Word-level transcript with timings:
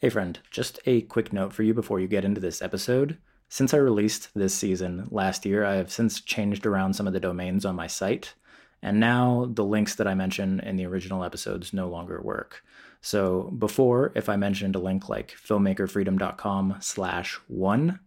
Hey, 0.00 0.08
friend, 0.08 0.38
just 0.50 0.80
a 0.86 1.02
quick 1.02 1.30
note 1.30 1.52
for 1.52 1.62
you 1.62 1.74
before 1.74 2.00
you 2.00 2.08
get 2.08 2.24
into 2.24 2.40
this 2.40 2.62
episode. 2.62 3.18
Since 3.50 3.74
I 3.74 3.76
released 3.76 4.30
this 4.34 4.54
season 4.54 5.06
last 5.10 5.44
year, 5.44 5.62
I 5.62 5.74
have 5.74 5.92
since 5.92 6.22
changed 6.22 6.64
around 6.64 6.94
some 6.94 7.06
of 7.06 7.12
the 7.12 7.20
domains 7.20 7.66
on 7.66 7.76
my 7.76 7.86
site, 7.86 8.32
and 8.80 8.98
now 8.98 9.50
the 9.52 9.62
links 9.62 9.96
that 9.96 10.08
I 10.08 10.14
mention 10.14 10.58
in 10.60 10.76
the 10.76 10.86
original 10.86 11.22
episodes 11.22 11.74
no 11.74 11.86
longer 11.90 12.18
work. 12.22 12.64
So 13.02 13.52
before, 13.58 14.10
if 14.14 14.30
I 14.30 14.36
mentioned 14.36 14.74
a 14.74 14.78
link 14.78 15.10
like 15.10 15.36
filmmakerfreedom.com 15.36 16.76
slash 16.80 17.34
one, 17.46 18.00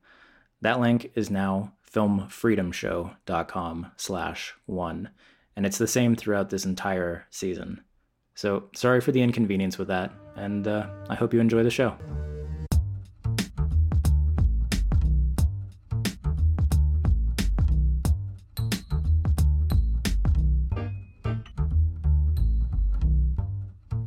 that 0.61 0.79
link 0.79 1.11
is 1.13 1.29
now 1.29 1.73
filmfreedomshow.com 1.93 3.91
slash 3.97 4.55
one. 4.65 5.09
And 5.55 5.63
it's 5.63 5.77
the 5.77 5.85
same 5.87 6.15
throughout 6.15 6.49
this 6.49 6.65
entire 6.65 7.27
season. 7.29 7.81
So 8.35 8.63
sorry 8.73 8.99
for 8.99 9.11
the 9.11 9.21
inconvenience 9.21 9.77
with 9.77 9.89
that, 9.89 10.11
and 10.35 10.67
uh, 10.67 10.87
I 11.07 11.15
hope 11.15 11.33
you 11.33 11.39
enjoy 11.39 11.63
the 11.63 11.69
show. 11.69 11.95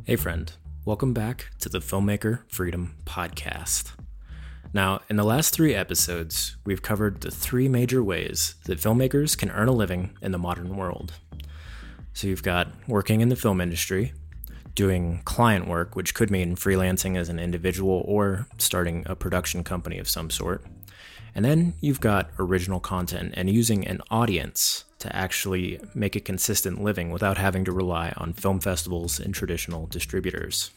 Hey, 0.03 0.15
friend. 0.15 0.51
Welcome 0.85 1.13
back 1.13 1.47
to 1.59 1.69
the 1.69 1.79
Filmmaker 1.79 2.49
Freedom 2.49 2.95
Podcast. 3.05 3.91
Now, 4.73 5.01
in 5.09 5.15
the 5.15 5.23
last 5.23 5.53
three 5.53 5.73
episodes, 5.73 6.57
we've 6.65 6.81
covered 6.81 7.21
the 7.21 7.31
three 7.31 7.67
major 7.67 8.03
ways 8.03 8.55
that 8.65 8.79
filmmakers 8.79 9.37
can 9.37 9.51
earn 9.51 9.67
a 9.67 9.73
living 9.73 10.17
in 10.21 10.31
the 10.31 10.37
modern 10.37 10.75
world. 10.75 11.13
So, 12.17 12.25
you've 12.25 12.41
got 12.41 12.69
working 12.87 13.21
in 13.21 13.29
the 13.29 13.35
film 13.35 13.61
industry, 13.61 14.11
doing 14.73 15.21
client 15.23 15.67
work, 15.67 15.95
which 15.95 16.15
could 16.15 16.31
mean 16.31 16.55
freelancing 16.55 17.15
as 17.15 17.29
an 17.29 17.37
individual 17.37 18.03
or 18.07 18.47
starting 18.57 19.03
a 19.05 19.15
production 19.15 19.63
company 19.63 19.99
of 19.99 20.09
some 20.09 20.31
sort. 20.31 20.65
And 21.35 21.45
then 21.45 21.75
you've 21.79 21.99
got 22.01 22.31
original 22.39 22.79
content 22.79 23.35
and 23.37 23.51
using 23.51 23.87
an 23.87 24.01
audience 24.09 24.83
to 24.97 25.15
actually 25.15 25.79
make 25.93 26.15
a 26.15 26.19
consistent 26.19 26.83
living 26.83 27.11
without 27.11 27.37
having 27.37 27.63
to 27.65 27.71
rely 27.71 28.15
on 28.17 28.33
film 28.33 28.61
festivals 28.61 29.19
and 29.19 29.31
traditional 29.31 29.85
distributors. 29.85 30.71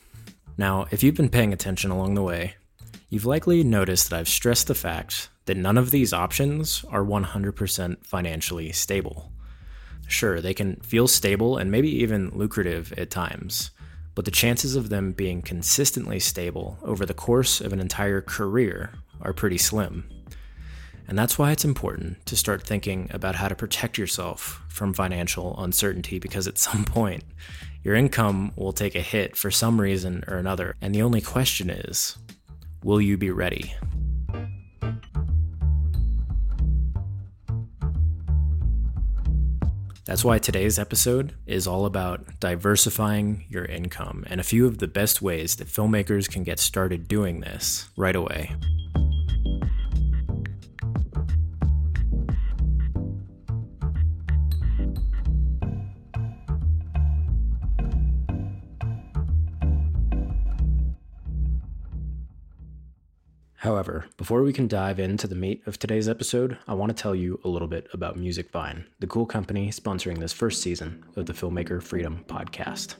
Now, 0.59 0.89
if 0.91 1.03
you've 1.03 1.15
been 1.15 1.31
paying 1.31 1.55
attention 1.55 1.91
along 1.91 2.17
the 2.17 2.23
way, 2.23 2.57
you've 3.09 3.25
likely 3.25 3.65
noticed 3.65 4.11
that 4.11 4.19
I've 4.21 4.29
stressed 4.29 4.67
the 4.67 4.75
fact 4.75 5.31
that 5.47 5.57
none 5.57 5.79
of 5.79 5.91
these 5.91 6.13
options 6.13 6.85
are 6.91 7.03
100% 7.03 8.05
financially 8.05 8.73
stable. 8.73 9.33
Sure, 10.11 10.41
they 10.41 10.53
can 10.53 10.75
feel 10.81 11.07
stable 11.07 11.57
and 11.57 11.71
maybe 11.71 11.89
even 11.89 12.31
lucrative 12.31 12.93
at 12.99 13.11
times, 13.11 13.71
but 14.17 14.25
the 14.25 14.31
chances 14.33 14.75
of 14.75 14.89
them 14.89 15.13
being 15.13 15.41
consistently 15.41 16.19
stable 16.19 16.77
over 16.83 17.07
the 17.07 17.15
course 17.15 17.61
of 17.61 17.73
an 17.73 17.79
entire 17.79 18.21
career 18.21 18.93
are 19.23 19.33
pretty 19.33 19.57
slim. 19.57 20.11
And 21.07 21.17
that's 21.17 21.39
why 21.39 21.53
it's 21.53 21.65
important 21.65 22.27
to 22.27 22.37
start 22.37 22.67
thinking 22.67 23.09
about 23.13 23.37
how 23.37 23.47
to 23.47 23.55
protect 23.55 23.99
yourself 23.99 24.61
from 24.69 24.93
financial 24.93 25.55
uncertainty 25.63 26.19
because 26.19 26.49
at 26.49 26.59
some 26.67 26.85
point, 26.85 27.23
your 27.85 27.95
income 27.95 28.51
will 28.57 28.73
take 28.73 28.97
a 28.97 29.01
hit 29.01 29.37
for 29.37 29.53
some 29.53 29.81
reason 29.81 30.25
or 30.27 30.39
another. 30.39 30.75
And 30.81 30.93
the 30.93 31.03
only 31.03 31.21
question 31.21 31.71
is 31.71 32.19
will 32.83 33.01
you 33.01 33.17
be 33.17 33.31
ready? 33.31 33.77
That's 40.11 40.25
why 40.25 40.41
today's 40.41 40.77
episode 40.77 41.35
is 41.47 41.69
all 41.69 41.87
about 41.87 42.41
diversifying 42.41 43.45
your 43.49 43.65
income 43.65 44.25
and 44.27 44.41
a 44.41 44.43
few 44.43 44.67
of 44.67 44.79
the 44.79 44.89
best 44.89 45.23
ways 45.23 45.55
that 45.55 45.69
filmmakers 45.69 46.29
can 46.29 46.43
get 46.43 46.59
started 46.59 47.07
doing 47.07 47.43
this 47.43 47.89
right 47.97 48.17
away. 48.17 48.51
However, 63.61 64.07
before 64.17 64.43
we 64.43 64.55
can 64.55 64.69
dive 64.69 64.99
into 64.99 65.27
the 65.27 65.35
meat 65.35 65.63
of 65.67 65.79
today's 65.79 66.09
episode, 66.09 66.57
I 66.67 66.73
want 66.73 66.97
to 66.97 67.03
tell 67.03 67.15
you 67.15 67.39
a 67.45 67.49
little 67.49 67.69
bit 67.69 67.89
about 67.93 68.17
Musicvine, 68.17 68.87
the 69.01 69.07
cool 69.07 69.27
company 69.27 69.69
sponsoring 69.69 70.19
this 70.19 70.33
first 70.33 70.63
season 70.63 71.05
of 71.15 71.27
the 71.27 71.35
Filmmaker 71.35 71.83
Freedom 71.83 72.25
podcast. 72.27 72.95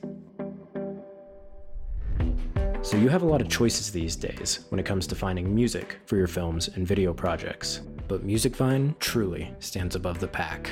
So, 2.85 2.99
you 2.99 3.09
have 3.09 3.23
a 3.23 3.27
lot 3.27 3.41
of 3.41 3.49
choices 3.49 3.91
these 3.91 4.17
days 4.17 4.67
when 4.69 4.79
it 4.79 4.85
comes 4.85 5.07
to 5.07 5.15
finding 5.15 5.55
music 5.55 5.99
for 6.05 6.19
your 6.19 6.27
films 6.27 6.69
and 6.69 6.87
video 6.87 7.15
projects, 7.15 7.81
but 8.07 8.27
Musicvine 8.27 8.99
truly 8.99 9.55
stands 9.61 9.97
above 9.97 10.19
the 10.19 10.29
pack. 10.29 10.71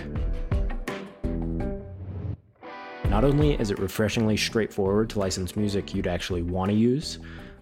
Not 3.09 3.25
only 3.25 3.55
is 3.55 3.71
it 3.71 3.79
refreshingly 3.79 4.37
straightforward 4.37 5.09
to 5.11 5.19
license 5.19 5.57
music 5.57 5.95
you'd 5.95 6.07
actually 6.07 6.43
want 6.43 6.71
to 6.71 6.77
use, 6.77 7.21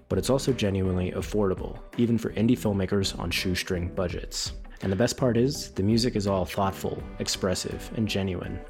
but 0.09 0.19
it's 0.19 0.31
also 0.31 0.53
genuinely 0.53 1.13
affordable, 1.13 1.79
even 1.97 2.19
for 2.19 2.31
indie 2.33 2.59
filmmakers 2.59 3.19
on 3.19 3.31
shoestring 3.31 3.89
budgets. 3.95 4.53
And 4.83 4.93
the 4.93 4.97
best 4.97 5.17
part 5.17 5.37
is, 5.37 5.71
the 5.71 5.83
music 5.83 6.17
is 6.17 6.27
all 6.27 6.45
thoughtful, 6.45 7.03
expressive, 7.19 7.91
and 7.97 8.07
genuine. 8.07 8.61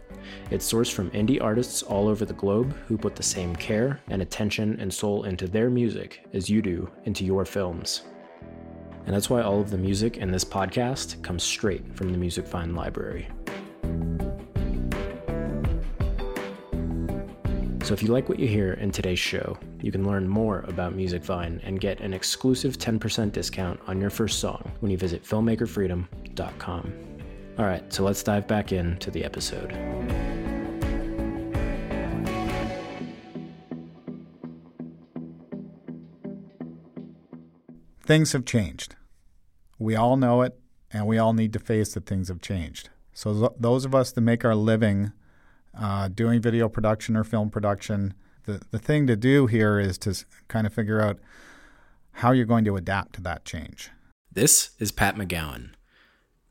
It's 0.51 0.71
sourced 0.71 0.93
from 0.93 1.11
indie 1.11 1.43
artists 1.43 1.83
all 1.83 2.09
over 2.09 2.25
the 2.25 2.35
globe 2.35 2.77
who 2.87 2.97
put 2.97 3.17
the 3.17 3.23
same 3.23 3.55
care 3.57 4.01
and 4.09 4.23
attention 4.23 4.79
and 4.81 4.93
soul 4.93 5.25
into 5.25 5.47
their 5.47 5.71
music 5.71 6.25
as 6.33 6.49
you 6.49 6.63
do 6.63 6.91
into 7.05 7.25
your 7.25 7.45
films. 7.45 8.03
And 9.07 9.15
that's 9.15 9.31
why 9.31 9.43
all 9.43 9.61
of 9.61 9.71
the 9.71 9.79
music 9.79 10.17
in 10.17 10.31
this 10.31 10.45
podcast 10.45 11.23
comes 11.23 11.43
straight 11.43 11.97
from 11.97 12.11
the 12.11 12.19
Musicvine 12.19 12.75
library. 12.75 13.29
So 17.87 17.95
if 17.95 18.03
you 18.03 18.09
like 18.09 18.29
what 18.29 18.41
you 18.41 18.49
hear 18.49 18.73
in 18.73 18.91
today's 18.91 19.21
show, 19.21 19.57
you 19.81 19.93
can 19.93 20.05
learn 20.05 20.29
more 20.29 20.65
about 20.67 20.97
Musicvine 20.97 21.61
and 21.63 21.81
get 21.81 22.01
an 22.01 22.13
exclusive 22.13 22.79
10% 22.79 23.31
discount 23.31 23.79
on 23.87 24.01
your 24.01 24.11
first 24.11 24.41
song 24.41 24.73
when 24.81 24.91
you 24.91 24.99
visit 24.99 25.23
filmmakerfreedom.com. 25.23 26.93
All 27.57 27.65
right, 27.65 27.93
so 27.93 28.03
let's 28.03 28.25
dive 28.25 28.49
back 28.49 28.73
into 28.73 29.13
the 29.13 29.23
episode. 29.23 29.71
Things 38.05 38.33
have 38.33 38.45
changed. 38.45 38.97
We 39.79 39.95
all 39.95 40.17
know 40.17 40.43
it, 40.43 40.59
and 40.93 41.07
we 41.07 41.19
all 41.19 41.35
need 41.35 41.53
to 41.53 41.61
face 41.61 41.95
that 41.95 42.07
things 42.07 42.27
have 42.27 42.41
changed. 42.41 42.91
So, 43.13 43.33
th- 43.33 43.53
those 43.61 43.85
of 43.85 43.95
us 43.95 44.11
that 44.11 44.23
make 44.23 44.45
our 44.45 44.57
living 44.57 45.13
uh, 45.79 46.09
doing 46.09 46.41
video 46.41 46.69
production 46.69 47.17
or 47.17 47.25
film 47.25 47.51
production, 47.51 48.15
the, 48.45 48.61
the 48.71 48.79
thing 48.79 49.07
to 49.07 49.17
do 49.17 49.47
here 49.47 49.79
is 49.79 49.99
to 49.99 50.25
kind 50.49 50.67
of 50.67 50.73
figure 50.73 51.01
out 51.01 51.19
how 52.13 52.33
you're 52.33 52.47
going 52.47 52.65
to 52.65 52.77
adapt 52.77 53.15
to 53.15 53.21
that 53.23 53.45
change. 53.45 53.91
This 54.33 54.71
is 54.79 54.93
Pat 54.93 55.17
McGowan. 55.17 55.71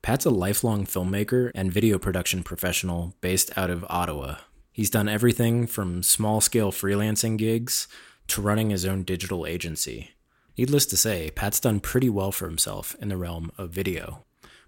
Pat's 0.02 0.25
a 0.25 0.30
lifelong 0.30 0.85
filmmaker 0.85 1.52
and 1.56 1.72
video 1.72 1.97
production 1.97 2.44
professional 2.44 3.16
based 3.22 3.58
out 3.58 3.72
of 3.72 3.85
Ottawa. 3.90 4.35
He's 4.72 4.90
done 4.90 5.09
everything 5.09 5.66
from 5.66 6.03
small 6.03 6.41
scale 6.41 6.72
freelancing 6.72 7.38
gigs 7.38 7.88
to 8.28 8.41
running 8.41 8.69
his 8.69 8.85
own 8.85 9.03
digital 9.03 9.47
agency. 9.47 10.12
Needless 10.58 10.85
to 10.88 10.97
say, 10.97 11.31
Pat's 11.31 11.59
done 11.59 11.80
pretty 11.80 12.09
well 12.09 12.31
for 12.31 12.46
himself 12.46 12.96
in 13.02 13.09
the 13.09 13.18
realm 13.18 13.52
of 13.58 13.72
video. 13.72 14.25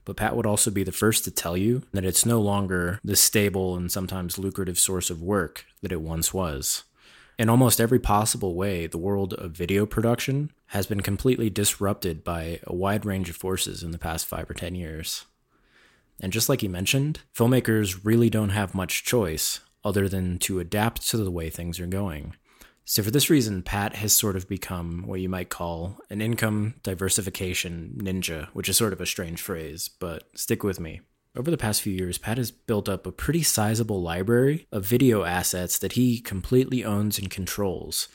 But 0.07 0.15
Pat 0.15 0.37
would 0.37 0.45
also 0.45 0.71
be 0.71 0.85
the 0.85 0.93
first 0.93 1.25
to 1.25 1.31
tell 1.31 1.57
you 1.57 1.83
that 1.91 2.05
it's 2.05 2.25
no 2.25 2.39
longer 2.39 3.01
the 3.03 3.17
stable 3.17 3.75
and 3.75 3.91
sometimes 3.91 4.39
lucrative 4.39 4.79
source 4.79 5.09
of 5.09 5.21
work 5.21 5.65
that 5.81 5.91
it 5.91 5.99
once 5.99 6.33
was. 6.33 6.85
In 7.37 7.49
almost 7.49 7.81
every 7.81 7.99
possible 7.99 8.55
way, 8.55 8.87
the 8.87 8.97
world 8.97 9.33
of 9.33 9.51
video 9.51 9.85
production 9.85 10.51
has 10.67 10.87
been 10.87 11.01
completely 11.01 11.49
disrupted 11.49 12.23
by 12.23 12.61
a 12.63 12.73
wide 12.73 13.05
range 13.05 13.29
of 13.29 13.35
forces 13.35 13.83
in 13.83 13.91
the 13.91 13.99
past 13.99 14.25
five 14.25 14.49
or 14.49 14.53
ten 14.53 14.75
years. 14.75 15.25
And 16.21 16.31
just 16.31 16.47
like 16.47 16.61
he 16.61 16.69
mentioned, 16.69 17.19
filmmakers 17.35 17.99
really 18.05 18.29
don't 18.29 18.51
have 18.51 18.73
much 18.73 19.03
choice 19.03 19.59
other 19.83 20.07
than 20.07 20.39
to 20.39 20.61
adapt 20.61 21.05
to 21.09 21.17
the 21.17 21.29
way 21.29 21.49
things 21.49 21.81
are 21.81 21.85
going. 21.85 22.33
So, 22.89 23.03
for 23.03 23.11
this 23.11 23.29
reason, 23.29 23.63
Pat 23.63 23.97
has 23.97 24.13
sort 24.13 24.37
of 24.37 24.47
become 24.47 25.03
what 25.05 25.19
you 25.19 25.27
might 25.27 25.49
call 25.49 25.99
an 26.09 26.21
income 26.21 26.75
diversification 26.83 27.99
ninja, 28.01 28.47
which 28.53 28.69
is 28.69 28.77
sort 28.77 28.93
of 28.93 29.01
a 29.01 29.05
strange 29.05 29.41
phrase, 29.41 29.89
but 29.89 30.23
stick 30.35 30.63
with 30.63 30.79
me. 30.79 31.01
Over 31.35 31.51
the 31.51 31.57
past 31.57 31.81
few 31.81 31.91
years, 31.91 32.17
Pat 32.17 32.37
has 32.37 32.49
built 32.49 32.87
up 32.87 33.05
a 33.05 33.11
pretty 33.11 33.43
sizable 33.43 34.01
library 34.01 34.67
of 34.71 34.85
video 34.85 35.25
assets 35.25 35.77
that 35.79 35.91
he 35.91 36.21
completely 36.21 36.85
owns 36.85 37.19
and 37.19 37.29
controls. 37.29 38.07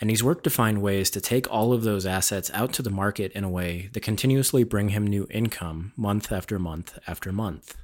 And 0.00 0.10
he's 0.10 0.22
worked 0.22 0.44
to 0.44 0.50
find 0.50 0.80
ways 0.80 1.10
to 1.10 1.20
take 1.20 1.50
all 1.50 1.72
of 1.72 1.82
those 1.82 2.06
assets 2.06 2.52
out 2.54 2.72
to 2.74 2.82
the 2.82 2.90
market 2.90 3.32
in 3.32 3.42
a 3.42 3.50
way 3.50 3.90
that 3.94 4.04
continuously 4.04 4.62
bring 4.62 4.90
him 4.90 5.08
new 5.08 5.26
income 5.28 5.92
month 5.96 6.30
after 6.30 6.60
month 6.60 7.00
after 7.08 7.32
month. 7.32 7.76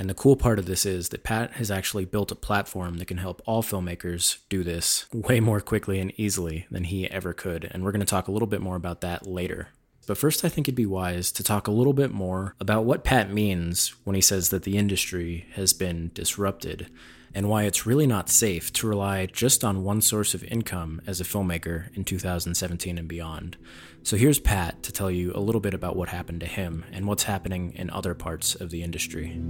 And 0.00 0.08
the 0.08 0.14
cool 0.14 0.34
part 0.34 0.58
of 0.58 0.64
this 0.64 0.86
is 0.86 1.10
that 1.10 1.24
Pat 1.24 1.52
has 1.52 1.70
actually 1.70 2.06
built 2.06 2.32
a 2.32 2.34
platform 2.34 2.96
that 2.96 3.04
can 3.04 3.18
help 3.18 3.42
all 3.44 3.62
filmmakers 3.62 4.38
do 4.48 4.64
this 4.64 5.04
way 5.12 5.40
more 5.40 5.60
quickly 5.60 5.98
and 6.00 6.10
easily 6.18 6.66
than 6.70 6.84
he 6.84 7.10
ever 7.10 7.34
could. 7.34 7.68
And 7.70 7.84
we're 7.84 7.92
going 7.92 8.00
to 8.00 8.06
talk 8.06 8.26
a 8.26 8.32
little 8.32 8.48
bit 8.48 8.62
more 8.62 8.76
about 8.76 9.02
that 9.02 9.26
later. 9.26 9.68
But 10.10 10.18
first, 10.18 10.44
I 10.44 10.48
think 10.48 10.66
it'd 10.66 10.74
be 10.74 10.86
wise 10.86 11.30
to 11.30 11.44
talk 11.44 11.68
a 11.68 11.70
little 11.70 11.92
bit 11.92 12.10
more 12.10 12.56
about 12.58 12.84
what 12.84 13.04
Pat 13.04 13.30
means 13.30 13.94
when 14.02 14.16
he 14.16 14.20
says 14.20 14.48
that 14.48 14.64
the 14.64 14.76
industry 14.76 15.46
has 15.52 15.72
been 15.72 16.10
disrupted 16.14 16.90
and 17.32 17.48
why 17.48 17.62
it's 17.62 17.86
really 17.86 18.08
not 18.08 18.28
safe 18.28 18.72
to 18.72 18.88
rely 18.88 19.26
just 19.26 19.62
on 19.62 19.84
one 19.84 20.00
source 20.00 20.34
of 20.34 20.42
income 20.42 21.00
as 21.06 21.20
a 21.20 21.24
filmmaker 21.24 21.96
in 21.96 22.02
2017 22.02 22.98
and 22.98 23.06
beyond. 23.06 23.56
So 24.02 24.16
here's 24.16 24.40
Pat 24.40 24.82
to 24.82 24.90
tell 24.90 25.12
you 25.12 25.30
a 25.32 25.38
little 25.38 25.60
bit 25.60 25.74
about 25.74 25.94
what 25.94 26.08
happened 26.08 26.40
to 26.40 26.46
him 26.46 26.84
and 26.90 27.06
what's 27.06 27.22
happening 27.22 27.72
in 27.76 27.88
other 27.88 28.16
parts 28.16 28.56
of 28.56 28.70
the 28.70 28.82
industry. 28.82 29.40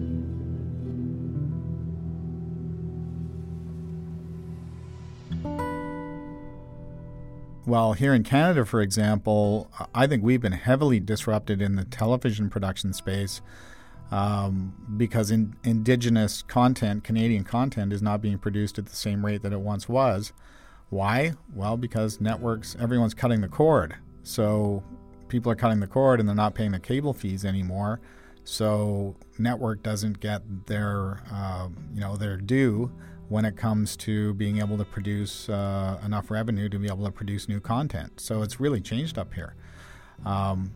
Well, 7.67 7.93
here 7.93 8.15
in 8.15 8.25
Canada, 8.25 8.65
for 8.65 8.81
example, 8.81 9.71
I 9.95 10.07
think 10.07 10.23
we've 10.23 10.41
been 10.41 10.53
heavily 10.53 10.99
disrupted 10.99 11.61
in 11.61 11.77
the 11.77 11.85
television 11.85 12.49
production 12.49 12.95
space 12.95 13.43
um, 14.11 14.75
because 14.97 15.31
in, 15.31 15.55
Indigenous 15.63 16.43
content, 16.43 17.05
Canadian 17.05 17.45
content, 17.45 17.93
is 17.93 18.01
not 18.01 18.23
being 18.23 18.39
produced 18.39 18.79
at 18.79 18.87
the 18.87 18.97
same 18.97 19.25
rate 19.25 19.43
that 19.43 19.53
it 19.53 19.61
once 19.61 19.89
was. 19.89 20.33
Why? 20.89 21.35
Well, 21.55 21.77
because 21.77 22.21
networks, 22.21 22.77
everyone's 22.81 23.15
cutting 23.15 23.43
the 23.43 23.49
cord. 23.49 23.95
So 24.23 24.83
people 25.29 25.53
are 25.53 25.57
cutting 25.57 25.81
the 25.81 25.87
cord 25.87 26.19
and 26.19 26.29
they're 26.29 26.35
not 26.35 26.55
paying 26.55 26.73
the 26.73 26.81
cable 26.81 27.13
fees 27.13 27.45
anymore. 27.45 28.01
So 28.43 29.17
network 29.39 29.83
doesn't 29.83 30.19
get 30.19 30.67
their, 30.67 31.23
uh, 31.31 31.69
you 31.95 32.01
know, 32.01 32.17
their 32.17 32.39
due 32.39 32.91
when 33.31 33.45
it 33.45 33.57
comes 33.57 33.97
to 33.97 34.35
being 34.35 34.59
able 34.59 34.77
to 34.77 34.85
produce 34.85 35.49
uh, 35.49 36.01
enough 36.05 36.33
revenue 36.33 36.69
to 36.69 36.79
be 36.79 36.89
able 36.89 37.05
to 37.05 37.13
produce 37.13 37.49
new 37.49 37.61
content. 37.61 38.21
So 38.21 38.43
it's 38.43 38.59
really 38.59 38.81
changed 38.81 39.17
up 39.17 39.33
here. 39.33 39.55
Um, 40.27 40.73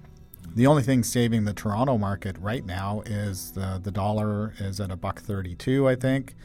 the 0.55 0.69
only 0.69 0.85
thing 0.85 1.03
saving 1.03 1.47
the 1.47 1.53
Toronto 1.53 1.99
market 1.99 2.37
right 2.39 2.65
now 2.65 3.03
is 3.07 3.51
the, 3.53 3.81
the 3.83 3.91
dollar 3.91 4.55
is 4.61 4.79
at 4.79 4.93
a 4.93 4.97
buck 4.97 5.21
32, 5.21 5.89
I 5.89 5.97
think, 5.97 6.37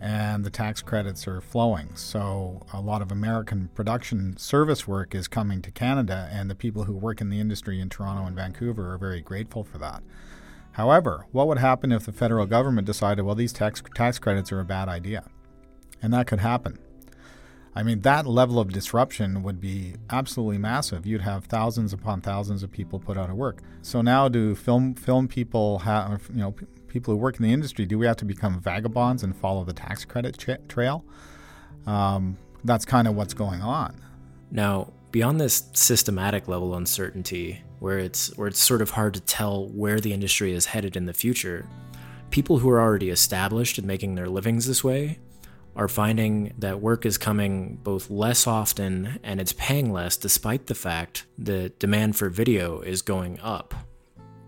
and 0.00 0.44
the 0.44 0.50
tax 0.50 0.80
credits 0.80 1.26
are 1.26 1.40
flowing. 1.40 1.96
So 1.96 2.62
a 2.72 2.80
lot 2.80 3.02
of 3.02 3.10
American 3.10 3.68
production 3.74 4.36
service 4.36 4.86
work 4.86 5.12
is 5.12 5.26
coming 5.26 5.60
to 5.62 5.72
Canada, 5.72 6.28
and 6.32 6.48
the 6.48 6.54
people 6.54 6.84
who 6.84 6.94
work 6.94 7.20
in 7.20 7.30
the 7.30 7.40
industry 7.40 7.80
in 7.80 7.88
Toronto 7.88 8.26
and 8.26 8.36
Vancouver 8.36 8.92
are 8.92 8.98
very 8.98 9.20
grateful 9.20 9.64
for 9.64 9.78
that. 9.78 10.04
However, 10.72 11.26
what 11.32 11.48
would 11.48 11.58
happen 11.58 11.90
if 11.90 12.06
the 12.06 12.12
federal 12.12 12.46
government 12.46 12.86
decided, 12.86 13.22
well, 13.22 13.34
these 13.34 13.52
tax, 13.52 13.82
tax 13.96 14.20
credits 14.20 14.52
are 14.52 14.60
a 14.60 14.64
bad 14.64 14.88
idea? 14.88 15.24
And 16.02 16.12
that 16.12 16.26
could 16.26 16.40
happen. 16.40 16.78
I 17.74 17.84
mean, 17.84 18.00
that 18.00 18.26
level 18.26 18.58
of 18.58 18.72
disruption 18.72 19.42
would 19.44 19.60
be 19.60 19.94
absolutely 20.10 20.58
massive. 20.58 21.06
You'd 21.06 21.20
have 21.20 21.44
thousands 21.44 21.92
upon 21.92 22.20
thousands 22.20 22.64
of 22.64 22.72
people 22.72 22.98
put 22.98 23.16
out 23.16 23.30
of 23.30 23.36
work. 23.36 23.62
So 23.82 24.02
now, 24.02 24.28
do 24.28 24.56
film 24.56 24.94
film 24.94 25.28
people 25.28 25.78
have 25.80 26.28
you 26.34 26.40
know 26.40 26.54
people 26.88 27.14
who 27.14 27.18
work 27.18 27.36
in 27.36 27.44
the 27.44 27.52
industry? 27.52 27.86
Do 27.86 27.96
we 27.96 28.06
have 28.06 28.16
to 28.16 28.24
become 28.24 28.60
vagabonds 28.60 29.22
and 29.22 29.36
follow 29.36 29.62
the 29.62 29.72
tax 29.72 30.04
credit 30.04 30.36
trail? 30.68 31.04
Um, 31.86 32.36
that's 32.64 32.84
kind 32.84 33.06
of 33.06 33.14
what's 33.14 33.34
going 33.34 33.60
on. 33.60 33.94
Now, 34.50 34.92
beyond 35.12 35.40
this 35.40 35.68
systematic 35.72 36.48
level 36.48 36.74
uncertainty, 36.74 37.62
where 37.78 37.98
it's 37.98 38.36
where 38.36 38.48
it's 38.48 38.60
sort 38.60 38.82
of 38.82 38.90
hard 38.90 39.14
to 39.14 39.20
tell 39.20 39.68
where 39.68 40.00
the 40.00 40.12
industry 40.12 40.52
is 40.52 40.66
headed 40.66 40.96
in 40.96 41.06
the 41.06 41.14
future, 41.14 41.64
people 42.30 42.58
who 42.58 42.68
are 42.70 42.80
already 42.80 43.10
established 43.10 43.78
and 43.78 43.86
making 43.86 44.16
their 44.16 44.28
livings 44.28 44.66
this 44.66 44.82
way 44.82 45.20
are 45.78 45.88
finding 45.88 46.52
that 46.58 46.80
work 46.80 47.06
is 47.06 47.16
coming 47.16 47.76
both 47.76 48.10
less 48.10 48.48
often 48.48 49.20
and 49.22 49.40
it's 49.40 49.52
paying 49.52 49.92
less 49.92 50.16
despite 50.16 50.66
the 50.66 50.74
fact 50.74 51.24
that 51.38 51.78
demand 51.78 52.16
for 52.16 52.28
video 52.28 52.80
is 52.80 53.00
going 53.00 53.38
up. 53.40 53.74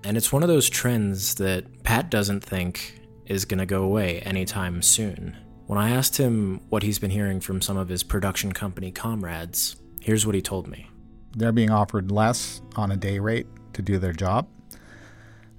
And 0.03 0.17
it's 0.17 0.33
one 0.33 0.43
of 0.43 0.49
those 0.49 0.69
trends 0.69 1.37
that 1.37 1.85
Pat 1.85 2.11
doesn't 2.11 2.43
think 2.43 3.01
is 3.27 3.45
going 3.45 3.59
to 3.59 3.67
go 3.67 3.85
away 3.85 4.19
anytime 4.23 4.83
soon. 4.83 5.37
When 5.67 5.79
I 5.79 5.91
asked 5.91 6.17
him 6.17 6.63
what 6.69 6.83
he's 6.83 6.99
been 6.99 7.13
hearing 7.13 7.39
from 7.39 7.63
some 7.63 7.77
of 7.77 7.89
his 7.89 8.03
production 8.03 8.51
company 8.51 8.91
comrades, 8.91 9.77
here's 10.01 10.27
what 10.27 10.35
he 10.35 10.43
told 10.43 10.67
me. 10.67 10.91
They're 11.37 11.53
being 11.53 11.71
offered 11.71 12.11
less 12.11 12.61
on 12.75 12.91
a 12.91 12.97
day 12.97 13.21
rate 13.21 13.47
to 13.75 13.83
do 13.83 13.99
their 13.99 14.13
job. 14.13 14.49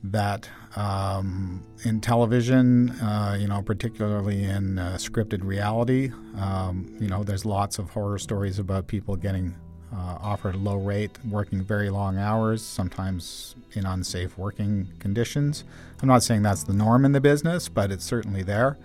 That 0.04 0.50
um, 0.76 1.64
in 1.84 2.00
television, 2.00 2.92
uh, 3.02 3.38
you 3.40 3.48
know, 3.48 3.62
particularly 3.62 4.44
in 4.44 4.80
uh, 4.80 4.94
scripted 4.94 5.44
reality, 5.44 6.12
um, 6.38 6.96
you 7.00 7.08
know, 7.08 7.24
there's 7.24 7.46
lots 7.46 7.78
of 7.78 7.90
horror 7.90 8.18
stories 8.18 8.60
about 8.60 8.88
people 8.88 9.16
getting 9.16 9.56
uh, 9.94 10.18
offered 10.22 10.56
low 10.56 10.78
rate, 10.78 11.12
working 11.26 11.62
very 11.62 11.90
long 11.90 12.18
hours, 12.18 12.64
sometimes 12.64 13.56
in 13.74 13.86
unsafe 13.86 14.38
working 14.38 14.88
conditions. 15.00 15.66
I'm 16.02 16.08
not 16.08 16.24
saying 16.24 16.44
that's 16.44 16.64
the 16.64 16.74
norm 16.74 17.04
in 17.04 17.12
the 17.12 17.22
business, 17.22 17.68
but 17.68 17.92
it's 17.92 18.06
certainly 18.06 18.44
there. 18.44 18.78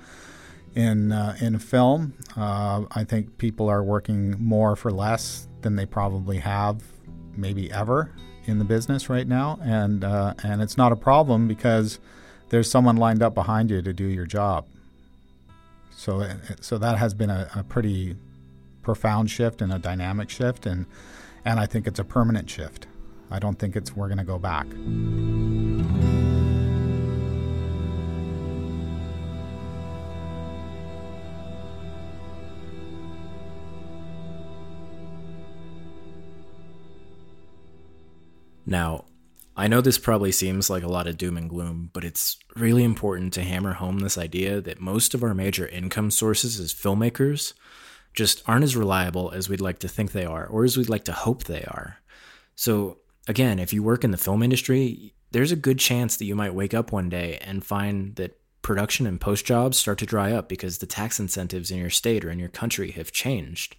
In 0.75 1.12
uh, 1.12 1.37
in 1.41 1.59
film, 1.59 2.15
uh, 2.37 2.85
I 2.91 3.05
think 3.05 3.38
people 3.38 3.71
are 3.71 3.83
working 3.83 4.35
more 4.38 4.77
for 4.77 4.91
less 4.91 5.49
than 5.62 5.77
they 5.77 5.87
probably 5.87 6.38
have, 6.38 6.83
maybe 7.35 7.73
ever 7.73 8.12
in 8.48 8.58
the 8.58 8.64
business 8.64 9.08
right 9.08 9.26
now, 9.26 9.58
and 9.62 10.04
uh, 10.04 10.34
and 10.43 10.62
it's 10.62 10.76
not 10.76 10.93
a 10.93 10.96
problem 10.96 11.48
because 11.48 11.98
there's 12.50 12.70
someone 12.70 12.96
lined 12.96 13.22
up 13.22 13.34
behind 13.34 13.70
you 13.70 13.82
to 13.82 13.93
do 13.93 14.04
your 14.04 14.26
job. 14.26 14.66
So 15.90 16.28
so 16.60 16.78
that 16.78 16.98
has 16.98 17.14
been 17.14 17.31
a, 17.31 17.48
a 17.54 17.64
pretty 17.64 18.16
profound 18.82 19.31
shift 19.31 19.60
and 19.60 19.72
a 19.72 19.78
dynamic 19.78 20.31
shift, 20.31 20.66
and 20.66 20.87
and 21.44 21.58
I 21.58 21.66
think 21.66 21.87
it's 21.87 21.98
a 21.98 22.04
permanent 22.04 22.48
shift. 22.48 22.87
I 23.31 23.38
don't 23.38 23.58
think 23.58 23.76
it's 23.76 23.96
we're 23.96 24.08
going 24.08 24.19
to 24.19 24.25
go 24.25 24.38
back. 24.38 24.66
Now, 38.66 39.04
I 39.56 39.68
know 39.68 39.80
this 39.80 39.96
probably 39.96 40.32
seems 40.32 40.68
like 40.68 40.82
a 40.82 40.88
lot 40.88 41.06
of 41.06 41.16
doom 41.16 41.38
and 41.38 41.48
gloom, 41.48 41.90
but 41.94 42.04
it's 42.04 42.36
really 42.56 42.84
important 42.84 43.32
to 43.34 43.42
hammer 43.42 43.74
home 43.74 44.00
this 44.00 44.18
idea 44.18 44.60
that 44.60 44.80
most 44.80 45.14
of 45.14 45.22
our 45.22 45.32
major 45.32 45.66
income 45.66 46.10
sources 46.10 46.60
as 46.60 46.74
filmmakers 46.74 47.54
just 48.12 48.42
aren't 48.46 48.64
as 48.64 48.76
reliable 48.76 49.30
as 49.30 49.48
we'd 49.48 49.60
like 49.60 49.78
to 49.78 49.88
think 49.88 50.12
they 50.12 50.26
are, 50.26 50.46
or 50.46 50.64
as 50.64 50.76
we'd 50.76 50.90
like 50.90 51.04
to 51.04 51.12
hope 51.12 51.44
they 51.44 51.62
are. 51.64 51.98
So, 52.54 52.98
again, 53.28 53.58
if 53.58 53.72
you 53.72 53.82
work 53.82 54.04
in 54.04 54.10
the 54.10 54.16
film 54.18 54.42
industry, 54.42 55.14
there's 55.30 55.52
a 55.52 55.56
good 55.56 55.78
chance 55.78 56.16
that 56.16 56.25
you 56.25 56.35
might 56.35 56.54
wake 56.54 56.75
up 56.75 56.92
one 56.92 57.08
day 57.08 57.38
and 57.42 57.64
find 57.64 58.16
that 58.16 58.38
production 58.62 59.06
and 59.06 59.20
post 59.20 59.44
jobs 59.46 59.76
start 59.76 59.99
to 59.99 60.06
dry 60.06 60.32
up 60.32 60.49
because 60.49 60.78
the 60.78 60.87
tax 60.87 61.20
incentives 61.20 61.70
in 61.70 61.78
your 61.78 61.90
state 61.90 62.25
or 62.25 62.30
in 62.30 62.38
your 62.38 62.49
country 62.49 62.90
have 62.90 63.12
changed 63.12 63.76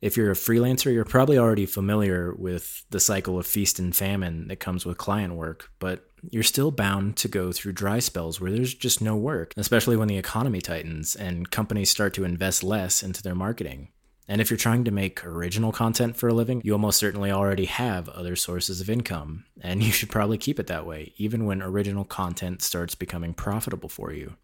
if 0.00 0.16
you're 0.16 0.30
a 0.30 0.34
freelancer, 0.34 0.92
you're 0.92 1.04
probably 1.04 1.38
already 1.38 1.66
familiar 1.66 2.34
with 2.34 2.84
the 2.90 3.00
cycle 3.00 3.38
of 3.38 3.46
feast 3.46 3.78
and 3.78 3.94
famine 3.94 4.48
that 4.48 4.60
comes 4.60 4.86
with 4.86 4.98
client 4.98 5.34
work, 5.34 5.70
but 5.78 6.08
you're 6.30 6.42
still 6.42 6.70
bound 6.70 7.16
to 7.16 7.28
go 7.28 7.52
through 7.52 7.72
dry 7.72 7.98
spells 7.98 8.40
where 8.40 8.50
there's 8.50 8.74
just 8.74 9.00
no 9.00 9.16
work, 9.16 9.52
especially 9.56 9.96
when 9.96 10.08
the 10.08 10.18
economy 10.18 10.60
tightens 10.60 11.14
and 11.14 11.50
companies 11.50 11.90
start 11.90 12.14
to 12.14 12.24
invest 12.24 12.62
less 12.62 13.02
into 13.02 13.22
their 13.22 13.34
marketing. 13.34 13.88
And 14.30 14.42
if 14.42 14.50
you're 14.50 14.58
trying 14.58 14.84
to 14.84 14.90
make 14.90 15.24
original 15.24 15.72
content 15.72 16.16
for 16.16 16.28
a 16.28 16.34
living, 16.34 16.60
you 16.62 16.74
almost 16.74 16.98
certainly 16.98 17.30
already 17.30 17.64
have 17.64 18.10
other 18.10 18.36
sources 18.36 18.80
of 18.80 18.90
income, 18.90 19.46
and 19.60 19.82
you 19.82 19.90
should 19.90 20.10
probably 20.10 20.38
keep 20.38 20.60
it 20.60 20.66
that 20.66 20.86
way, 20.86 21.12
even 21.16 21.46
when 21.46 21.62
original 21.62 22.04
content 22.04 22.62
starts 22.62 22.94
becoming 22.94 23.32
profitable 23.32 23.88
for 23.88 24.12
you. 24.12 24.34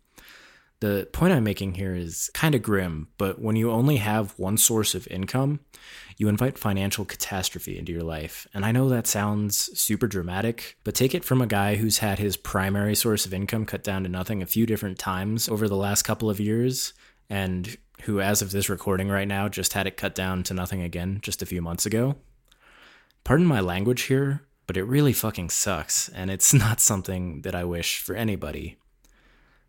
The 0.85 1.09
point 1.13 1.33
I'm 1.33 1.45
making 1.45 1.77
here 1.77 1.95
is 1.95 2.31
kind 2.35 2.55
of 2.55 2.61
grim, 2.61 3.09
but 3.17 3.41
when 3.41 3.57
you 3.57 3.71
only 3.71 3.97
have 3.97 4.39
one 4.39 4.59
source 4.59 4.95
of 4.95 5.09
income, 5.09 5.61
you 6.19 6.29
invite 6.29 6.59
financial 6.59 7.07
catastrophe 7.07 7.79
into 7.79 7.91
your 7.91 8.03
life. 8.03 8.47
And 8.53 8.67
I 8.67 8.73
know 8.73 8.91
that 8.91 9.07
sounds 9.07 9.71
super 9.81 10.07
dramatic, 10.07 10.77
but 10.85 10.95
take 10.95 11.15
it 11.15 11.25
from 11.25 11.41
a 11.41 11.47
guy 11.47 11.77
who's 11.77 11.97
had 12.01 12.19
his 12.19 12.37
primary 12.37 12.95
source 12.95 13.25
of 13.25 13.33
income 13.33 13.65
cut 13.65 13.83
down 13.83 14.03
to 14.03 14.11
nothing 14.11 14.43
a 14.43 14.47
few 14.47 14.67
different 14.67 14.99
times 14.99 15.49
over 15.49 15.69
the 15.69 15.75
last 15.75 16.03
couple 16.03 16.29
of 16.29 16.39
years, 16.39 16.93
and 17.31 17.79
who, 18.03 18.21
as 18.21 18.43
of 18.43 18.51
this 18.51 18.69
recording 18.69 19.09
right 19.09 19.27
now, 19.27 19.49
just 19.49 19.73
had 19.73 19.87
it 19.87 19.97
cut 19.97 20.15
down 20.15 20.43
to 20.43 20.53
nothing 20.53 20.83
again 20.83 21.19
just 21.23 21.41
a 21.41 21.47
few 21.47 21.63
months 21.63 21.87
ago. 21.87 22.17
Pardon 23.25 23.47
my 23.47 23.61
language 23.61 24.03
here, 24.03 24.43
but 24.67 24.77
it 24.77 24.85
really 24.85 25.15
fucking 25.15 25.49
sucks, 25.49 26.11
and 26.11 26.31
it's 26.31 26.53
not 26.65 26.79
something 26.79 27.41
that 27.41 27.55
I 27.55 27.65
wish 27.65 28.01
for 28.01 28.15
anybody. 28.15 28.77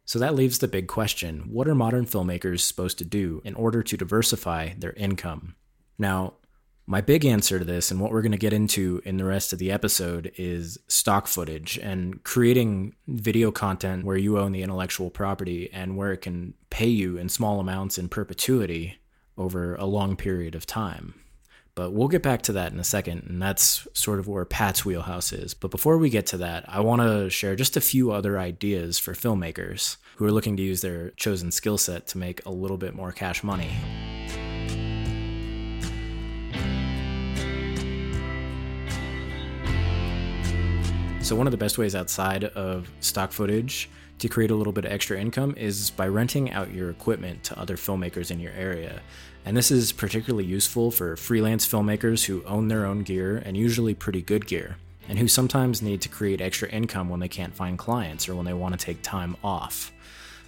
So 0.05 0.19
that 0.19 0.35
leaves 0.35 0.59
the 0.59 0.67
big 0.67 0.88
question 0.88 1.50
what 1.51 1.67
are 1.67 1.75
modern 1.75 2.05
filmmakers 2.05 2.59
supposed 2.62 2.97
to 3.00 3.05
do 3.05 3.41
in 3.43 3.55
order 3.55 3.83
to 3.83 3.97
diversify 3.97 4.74
their 4.77 4.93
income? 4.93 5.55
Now, 5.97 6.35
My 6.88 7.01
big 7.01 7.25
answer 7.25 7.57
to 7.57 7.65
this, 7.65 7.89
and 7.89 8.00
what 8.00 8.12
we're 8.12 8.21
going 8.21 8.31
to 8.31 8.38
get 8.38 8.53
into 8.53 9.01
in 9.05 9.17
the 9.17 9.25
rest 9.25 9.51
of 9.51 9.57
the 9.57 9.71
episode, 9.71 10.31
is 10.38 10.77
stock 10.88 11.25
footage 11.25 11.79
and 11.79 12.24
creating 12.24 12.93
video 13.07 13.51
content 13.51 14.05
where 14.05 14.17
you 14.17 14.38
own 14.38 14.51
the 14.51 14.62
intellectual 14.62 15.09
property 15.09 15.67
and 15.74 15.97
where 15.97 16.12
it 16.12 16.21
can 16.21 16.53
pay 16.69 16.88
you 16.88 17.17
in 17.17 17.27
small 17.27 17.59
amounts 17.59 17.97
in 17.97 18.07
perpetuity 18.07 19.00
over 19.35 19.75
a 19.75 19.85
long 19.85 20.15
period 20.15 20.53
of 20.53 20.67
time. 20.67 21.15
But 21.75 21.91
we'll 21.91 22.08
get 22.08 22.24
back 22.24 22.41
to 22.44 22.53
that 22.53 22.72
in 22.72 22.79
a 22.79 22.86
second, 22.86 23.24
and 23.27 23.41
that's 23.41 23.86
sort 23.91 24.20
of 24.20 24.29
where 24.29 24.46
Pat's 24.46 24.86
wheelhouse 24.86 25.34
is. 25.34 25.53
But 25.53 25.72
before 25.72 25.98
we 25.98 26.10
get 26.10 26.25
to 26.27 26.38
that, 26.38 26.63
I 26.70 26.79
want 26.79 27.01
to 27.01 27.29
share 27.29 27.58
just 27.58 27.75
a 27.75 27.82
few 27.82 28.12
other 28.12 28.39
ideas 28.39 28.98
for 28.98 29.12
filmmakers 29.13 29.98
who 30.15 30.24
are 30.24 30.32
looking 30.32 30.55
to 30.55 30.63
use 30.63 30.79
their 30.79 31.10
chosen 31.12 31.51
skill 31.51 31.77
set 31.77 32.08
to 32.08 32.17
make 32.17 32.46
a 32.46 32.50
little 32.50 32.77
bit 32.77 32.96
more 32.96 33.12
cash 33.12 33.44
money. 33.44 33.72
So, 41.22 41.36
one 41.36 41.48
of 41.48 41.51
the 41.51 41.58
best 41.58 41.77
ways 41.77 41.94
outside 41.94 42.46
of 42.46 42.89
stock 43.01 43.34
footage 43.34 43.89
to 44.20 44.29
create 44.29 44.51
a 44.51 44.55
little 44.55 44.72
bit 44.72 44.86
of 44.86 44.91
extra 44.94 45.20
income 45.20 45.55
is 45.58 45.89
by 45.89 46.08
renting 46.08 46.51
out 46.51 46.72
your 46.72 46.89
equipment 46.89 47.44
to 47.44 47.60
other 47.60 47.75
filmmakers 47.75 48.32
in 48.32 48.39
your 48.39 48.53
area. 48.53 49.01
And 49.45 49.55
this 49.55 49.69
is 49.69 49.91
particularly 49.91 50.45
useful 50.45 50.89
for 50.89 51.15
freelance 51.15 51.67
filmmakers 51.67 52.25
who 52.25 52.43
own 52.45 52.67
their 52.67 52.83
own 52.83 53.03
gear 53.03 53.37
and 53.37 53.55
usually 53.55 53.93
pretty 53.93 54.23
good 54.23 54.47
gear, 54.47 54.77
and 55.07 55.19
who 55.19 55.27
sometimes 55.27 55.83
need 55.83 56.01
to 56.01 56.09
create 56.09 56.41
extra 56.41 56.67
income 56.69 57.09
when 57.09 57.19
they 57.19 57.27
can't 57.27 57.53
find 57.53 57.77
clients 57.77 58.27
or 58.27 58.35
when 58.35 58.45
they 58.45 58.53
want 58.53 58.77
to 58.77 58.83
take 58.83 59.03
time 59.03 59.37
off. 59.43 59.91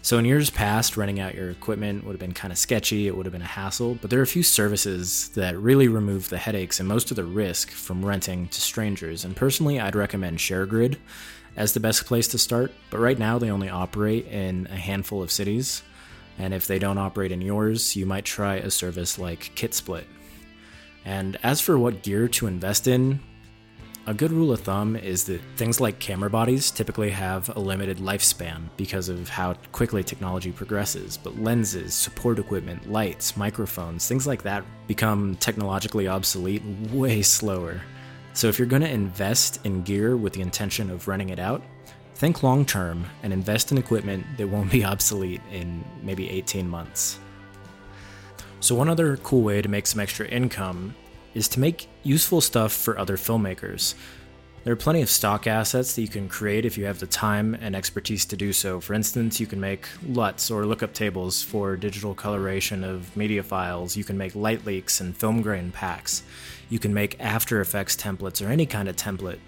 So, 0.01 0.17
in 0.17 0.25
years 0.25 0.49
past, 0.49 0.97
renting 0.97 1.19
out 1.19 1.35
your 1.35 1.49
equipment 1.49 2.05
would 2.05 2.13
have 2.13 2.19
been 2.19 2.33
kind 2.33 2.51
of 2.51 2.57
sketchy, 2.57 3.07
it 3.07 3.15
would 3.15 3.25
have 3.25 3.33
been 3.33 3.41
a 3.41 3.45
hassle, 3.45 3.95
but 3.95 4.09
there 4.09 4.19
are 4.19 4.23
a 4.23 4.27
few 4.27 4.41
services 4.41 5.29
that 5.29 5.57
really 5.59 5.87
remove 5.89 6.29
the 6.29 6.37
headaches 6.37 6.79
and 6.79 6.87
most 6.87 7.11
of 7.11 7.17
the 7.17 7.23
risk 7.23 7.69
from 7.69 8.05
renting 8.05 8.47
to 8.47 8.61
strangers. 8.61 9.25
And 9.25 9.35
personally, 9.35 9.79
I'd 9.79 9.95
recommend 9.95 10.37
ShareGrid 10.39 10.97
as 11.55 11.73
the 11.73 11.79
best 11.79 12.05
place 12.05 12.27
to 12.29 12.37
start, 12.37 12.71
but 12.89 12.99
right 12.99 13.19
now 13.19 13.37
they 13.37 13.51
only 13.51 13.69
operate 13.69 14.27
in 14.27 14.67
a 14.71 14.75
handful 14.75 15.21
of 15.21 15.31
cities. 15.31 15.83
And 16.37 16.53
if 16.53 16.67
they 16.67 16.79
don't 16.79 16.97
operate 16.97 17.31
in 17.31 17.41
yours, 17.41 17.95
you 17.95 18.05
might 18.05 18.25
try 18.25 18.55
a 18.55 18.69
service 18.69 19.17
like 19.17 19.51
KitSplit. 19.55 20.05
And 21.05 21.37
as 21.43 21.61
for 21.61 21.79
what 21.79 22.03
gear 22.03 22.27
to 22.27 22.47
invest 22.47 22.87
in, 22.87 23.19
a 24.07 24.13
good 24.13 24.31
rule 24.31 24.53
of 24.53 24.61
thumb 24.61 24.95
is 24.95 25.25
that 25.25 25.41
things 25.57 25.81
like 25.81 25.99
camera 25.99 26.29
bodies 26.29 26.71
typically 26.71 27.09
have 27.09 27.53
a 27.57 27.59
limited 27.59 27.97
lifespan 27.97 28.69
because 28.77 29.09
of 29.09 29.27
how 29.27 29.53
quickly 29.73 30.01
technology 30.01 30.51
progresses, 30.51 31.17
but 31.17 31.37
lenses, 31.41 31.93
support 31.93 32.39
equipment, 32.39 32.89
lights, 32.89 33.35
microphones, 33.35 34.07
things 34.07 34.25
like 34.25 34.43
that 34.43 34.63
become 34.87 35.35
technologically 35.37 36.07
obsolete 36.07 36.63
way 36.89 37.21
slower. 37.21 37.81
So 38.31 38.47
if 38.47 38.57
you're 38.57 38.67
going 38.67 38.81
to 38.81 38.89
invest 38.89 39.59
in 39.65 39.81
gear 39.81 40.15
with 40.15 40.31
the 40.31 40.41
intention 40.41 40.89
of 40.89 41.07
renting 41.09 41.29
it 41.29 41.39
out, 41.39 41.61
think 42.17 42.41
long 42.41 42.65
term 42.65 43.05
and 43.21 43.31
invest 43.31 43.71
in 43.71 43.77
equipment 43.77 44.25
that 44.37 44.47
won't 44.47 44.71
be 44.71 44.83
obsolete 44.93 45.41
in 45.51 45.83
maybe 46.01 46.29
18 46.29 46.67
months. 46.67 47.19
So, 48.59 48.73
one 48.73 48.89
other 48.89 49.17
cool 49.17 49.43
way 49.43 49.61
to 49.61 49.69
make 49.69 49.85
some 49.85 49.99
extra 49.99 50.27
income 50.27 50.95
is 51.35 51.47
to 51.49 51.59
make 51.59 51.87
useful 52.01 52.41
stuff 52.41 52.73
for 52.73 52.97
other 52.97 53.17
filmmakers. 53.17 53.93
There 54.63 54.73
are 54.73 54.75
plenty 54.75 55.01
of 55.01 55.09
stock 55.09 55.47
assets 55.47 55.95
that 55.95 56.01
you 56.01 56.07
can 56.07 56.27
create 56.27 56.65
if 56.65 56.77
you 56.77 56.85
have 56.85 56.99
the 56.99 57.07
time 57.07 57.53
and 57.61 57.75
expertise 57.75 58.25
to 58.25 58.35
do 58.35 58.51
so. 58.51 58.81
For 58.81 58.93
instance, 58.95 59.39
you 59.39 59.45
can 59.45 59.61
make 59.61 59.87
LUTs 60.05 60.51
or 60.51 60.65
lookup 60.65 60.93
tables 60.93 61.41
for 61.41 61.77
digital 61.77 62.15
coloration 62.15 62.83
of 62.83 63.15
media 63.15 63.43
files. 63.43 63.95
You 63.95 64.03
can 64.03 64.17
make 64.17 64.35
light 64.35 64.65
leaks 64.65 64.99
and 64.99 65.15
film 65.15 65.41
grain 65.41 65.71
packs. 65.71 66.23
You 66.69 66.79
can 66.79 66.93
make 66.93 67.15
After 67.19 67.61
Effects 67.61 67.95
templates 67.95 68.45
or 68.45 68.49
any 68.49 68.65
kind 68.65 68.89
of 68.89 68.97
template. 68.97 69.39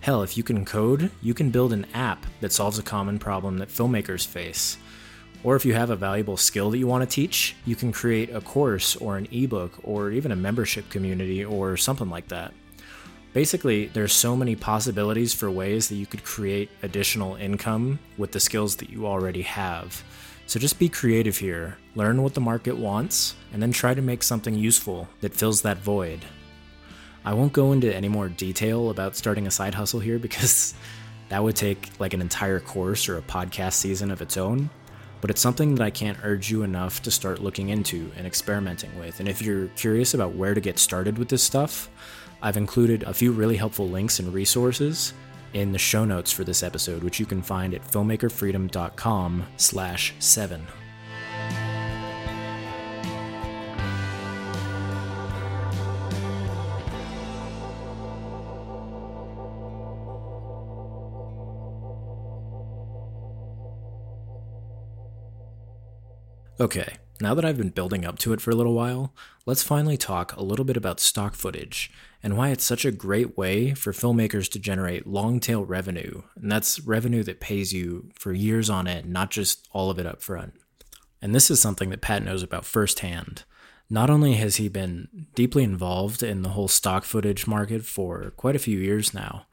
Hell, 0.00 0.22
if 0.22 0.36
you 0.36 0.42
can 0.42 0.64
code, 0.64 1.10
you 1.20 1.34
can 1.34 1.50
build 1.50 1.72
an 1.72 1.86
app 1.92 2.24
that 2.40 2.52
solves 2.52 2.78
a 2.78 2.82
common 2.82 3.18
problem 3.18 3.58
that 3.58 3.68
filmmakers 3.68 4.26
face. 4.26 4.78
Or 5.44 5.56
if 5.56 5.64
you 5.64 5.74
have 5.74 5.90
a 5.90 5.96
valuable 5.96 6.36
skill 6.36 6.70
that 6.70 6.78
you 6.78 6.86
want 6.86 7.08
to 7.08 7.14
teach, 7.14 7.56
you 7.64 7.76
can 7.76 7.92
create 7.92 8.34
a 8.34 8.40
course 8.40 8.96
or 8.96 9.16
an 9.16 9.28
ebook 9.30 9.72
or 9.82 10.10
even 10.10 10.32
a 10.32 10.36
membership 10.36 10.88
community 10.90 11.44
or 11.44 11.76
something 11.76 12.10
like 12.10 12.28
that. 12.28 12.52
Basically, 13.32 13.86
there's 13.86 14.12
so 14.12 14.34
many 14.34 14.56
possibilities 14.56 15.34
for 15.34 15.50
ways 15.50 15.88
that 15.88 15.96
you 15.96 16.06
could 16.06 16.24
create 16.24 16.70
additional 16.82 17.36
income 17.36 17.98
with 18.16 18.32
the 18.32 18.40
skills 18.40 18.76
that 18.76 18.90
you 18.90 19.06
already 19.06 19.42
have. 19.42 20.02
So 20.46 20.58
just 20.58 20.78
be 20.78 20.88
creative 20.88 21.36
here, 21.36 21.76
learn 21.94 22.22
what 22.22 22.34
the 22.34 22.40
market 22.40 22.76
wants, 22.76 23.34
and 23.52 23.60
then 23.60 23.70
try 23.70 23.94
to 23.94 24.00
make 24.00 24.22
something 24.22 24.54
useful 24.54 25.08
that 25.20 25.34
fills 25.34 25.62
that 25.62 25.78
void. 25.78 26.24
I 27.24 27.34
won't 27.34 27.52
go 27.52 27.72
into 27.72 27.94
any 27.94 28.08
more 28.08 28.28
detail 28.28 28.90
about 28.90 29.16
starting 29.16 29.46
a 29.46 29.50
side 29.50 29.74
hustle 29.74 30.00
here 30.00 30.18
because 30.18 30.74
that 31.28 31.42
would 31.42 31.56
take 31.56 31.90
like 31.98 32.14
an 32.14 32.20
entire 32.20 32.60
course 32.60 33.08
or 33.08 33.18
a 33.18 33.22
podcast 33.22 33.74
season 33.74 34.10
of 34.10 34.22
its 34.22 34.36
own 34.36 34.70
but 35.20 35.30
it's 35.30 35.40
something 35.40 35.74
that 35.74 35.84
I 35.84 35.90
can't 35.90 36.18
urge 36.22 36.50
you 36.50 36.62
enough 36.62 37.02
to 37.02 37.10
start 37.10 37.40
looking 37.40 37.70
into 37.70 38.10
and 38.16 38.26
experimenting 38.26 38.96
with. 38.98 39.20
And 39.20 39.28
if 39.28 39.42
you're 39.42 39.68
curious 39.68 40.14
about 40.14 40.34
where 40.34 40.54
to 40.54 40.60
get 40.60 40.78
started 40.78 41.18
with 41.18 41.28
this 41.28 41.42
stuff, 41.42 41.88
I've 42.40 42.56
included 42.56 43.02
a 43.02 43.14
few 43.14 43.32
really 43.32 43.56
helpful 43.56 43.88
links 43.88 44.20
and 44.20 44.32
resources 44.32 45.12
in 45.54 45.72
the 45.72 45.78
show 45.78 46.04
notes 46.04 46.30
for 46.30 46.44
this 46.44 46.62
episode, 46.62 47.02
which 47.02 47.18
you 47.18 47.26
can 47.26 47.42
find 47.42 47.74
at 47.74 47.82
filmmakerfreedom.com 47.82 49.46
slash 49.56 50.14
seven. 50.18 50.66
Okay, 66.60 66.96
now 67.20 67.34
that 67.34 67.44
I've 67.44 67.56
been 67.56 67.70
building 67.70 68.04
up 68.04 68.18
to 68.18 68.32
it 68.32 68.40
for 68.40 68.50
a 68.50 68.54
little 68.56 68.74
while, 68.74 69.14
let's 69.46 69.62
finally 69.62 69.96
talk 69.96 70.34
a 70.34 70.42
little 70.42 70.64
bit 70.64 70.76
about 70.76 70.98
stock 70.98 71.36
footage 71.36 71.88
and 72.20 72.36
why 72.36 72.48
it's 72.48 72.64
such 72.64 72.84
a 72.84 72.90
great 72.90 73.38
way 73.38 73.74
for 73.74 73.92
filmmakers 73.92 74.50
to 74.50 74.58
generate 74.58 75.06
long 75.06 75.38
tail 75.38 75.64
revenue. 75.64 76.22
And 76.34 76.50
that's 76.50 76.80
revenue 76.80 77.22
that 77.22 77.38
pays 77.38 77.72
you 77.72 78.10
for 78.18 78.32
years 78.32 78.68
on 78.68 78.88
end, 78.88 79.08
not 79.08 79.30
just 79.30 79.68
all 79.70 79.88
of 79.88 80.00
it 80.00 80.06
up 80.06 80.20
front. 80.20 80.54
And 81.22 81.32
this 81.32 81.48
is 81.48 81.60
something 81.60 81.90
that 81.90 82.00
Pat 82.00 82.24
knows 82.24 82.42
about 82.42 82.64
firsthand. 82.64 83.44
Not 83.88 84.10
only 84.10 84.34
has 84.34 84.56
he 84.56 84.68
been 84.68 85.28
deeply 85.36 85.62
involved 85.62 86.24
in 86.24 86.42
the 86.42 86.50
whole 86.50 86.66
stock 86.66 87.04
footage 87.04 87.46
market 87.46 87.84
for 87.84 88.32
quite 88.36 88.56
a 88.56 88.60
few 88.60 88.80
years 88.80 89.14
now, 89.14 89.46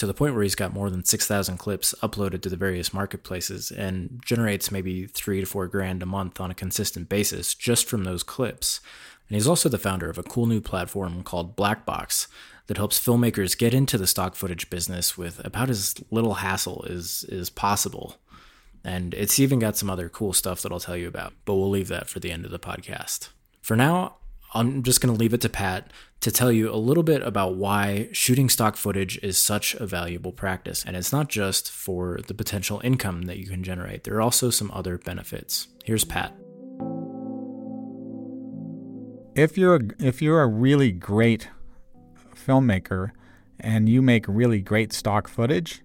to 0.00 0.06
the 0.06 0.14
point 0.14 0.32
where 0.32 0.42
he's 0.42 0.54
got 0.54 0.72
more 0.72 0.88
than 0.88 1.04
6,000 1.04 1.58
clips 1.58 1.94
uploaded 2.02 2.40
to 2.40 2.48
the 2.48 2.56
various 2.56 2.94
marketplaces 2.94 3.70
and 3.70 4.18
generates 4.24 4.72
maybe 4.72 5.06
three 5.06 5.40
to 5.40 5.46
four 5.46 5.66
grand 5.66 6.02
a 6.02 6.06
month 6.06 6.40
on 6.40 6.50
a 6.50 6.54
consistent 6.54 7.10
basis 7.10 7.54
just 7.54 7.86
from 7.86 8.04
those 8.04 8.22
clips. 8.22 8.80
And 9.28 9.36
he's 9.36 9.46
also 9.46 9.68
the 9.68 9.76
founder 9.76 10.08
of 10.08 10.16
a 10.16 10.22
cool 10.22 10.46
new 10.46 10.62
platform 10.62 11.22
called 11.22 11.54
Blackbox 11.54 12.28
that 12.66 12.78
helps 12.78 12.98
filmmakers 12.98 13.58
get 13.58 13.74
into 13.74 13.98
the 13.98 14.06
stock 14.06 14.36
footage 14.36 14.70
business 14.70 15.18
with 15.18 15.44
about 15.44 15.68
as 15.68 15.94
little 16.10 16.34
hassle 16.34 16.86
as 16.88 17.26
is 17.28 17.50
possible. 17.50 18.16
And 18.82 19.12
it's 19.12 19.38
even 19.38 19.58
got 19.58 19.76
some 19.76 19.90
other 19.90 20.08
cool 20.08 20.32
stuff 20.32 20.62
that 20.62 20.72
I'll 20.72 20.80
tell 20.80 20.96
you 20.96 21.08
about, 21.08 21.34
but 21.44 21.56
we'll 21.56 21.68
leave 21.68 21.88
that 21.88 22.08
for 22.08 22.20
the 22.20 22.30
end 22.30 22.46
of 22.46 22.52
the 22.52 22.58
podcast. 22.58 23.28
For 23.60 23.76
now, 23.76 24.16
I'm 24.52 24.82
just 24.82 25.00
going 25.00 25.14
to 25.14 25.18
leave 25.18 25.32
it 25.32 25.40
to 25.42 25.48
Pat 25.48 25.92
to 26.20 26.30
tell 26.30 26.50
you 26.50 26.74
a 26.74 26.76
little 26.76 27.04
bit 27.04 27.22
about 27.22 27.54
why 27.54 28.08
shooting 28.10 28.48
stock 28.48 28.76
footage 28.76 29.16
is 29.22 29.40
such 29.40 29.74
a 29.76 29.86
valuable 29.86 30.32
practice. 30.32 30.84
And 30.84 30.96
it's 30.96 31.12
not 31.12 31.28
just 31.28 31.70
for 31.70 32.18
the 32.26 32.34
potential 32.34 32.80
income 32.82 33.22
that 33.22 33.38
you 33.38 33.46
can 33.46 33.62
generate, 33.62 34.02
there 34.02 34.16
are 34.16 34.20
also 34.20 34.50
some 34.50 34.70
other 34.72 34.98
benefits. 34.98 35.68
Here's 35.84 36.04
Pat. 36.04 36.34
If 39.36 39.56
you're 39.56 39.76
a, 39.76 39.80
if 40.00 40.20
you're 40.20 40.42
a 40.42 40.48
really 40.48 40.90
great 40.90 41.48
filmmaker 42.34 43.12
and 43.60 43.88
you 43.88 44.02
make 44.02 44.26
really 44.26 44.60
great 44.60 44.92
stock 44.92 45.28
footage, 45.28 45.82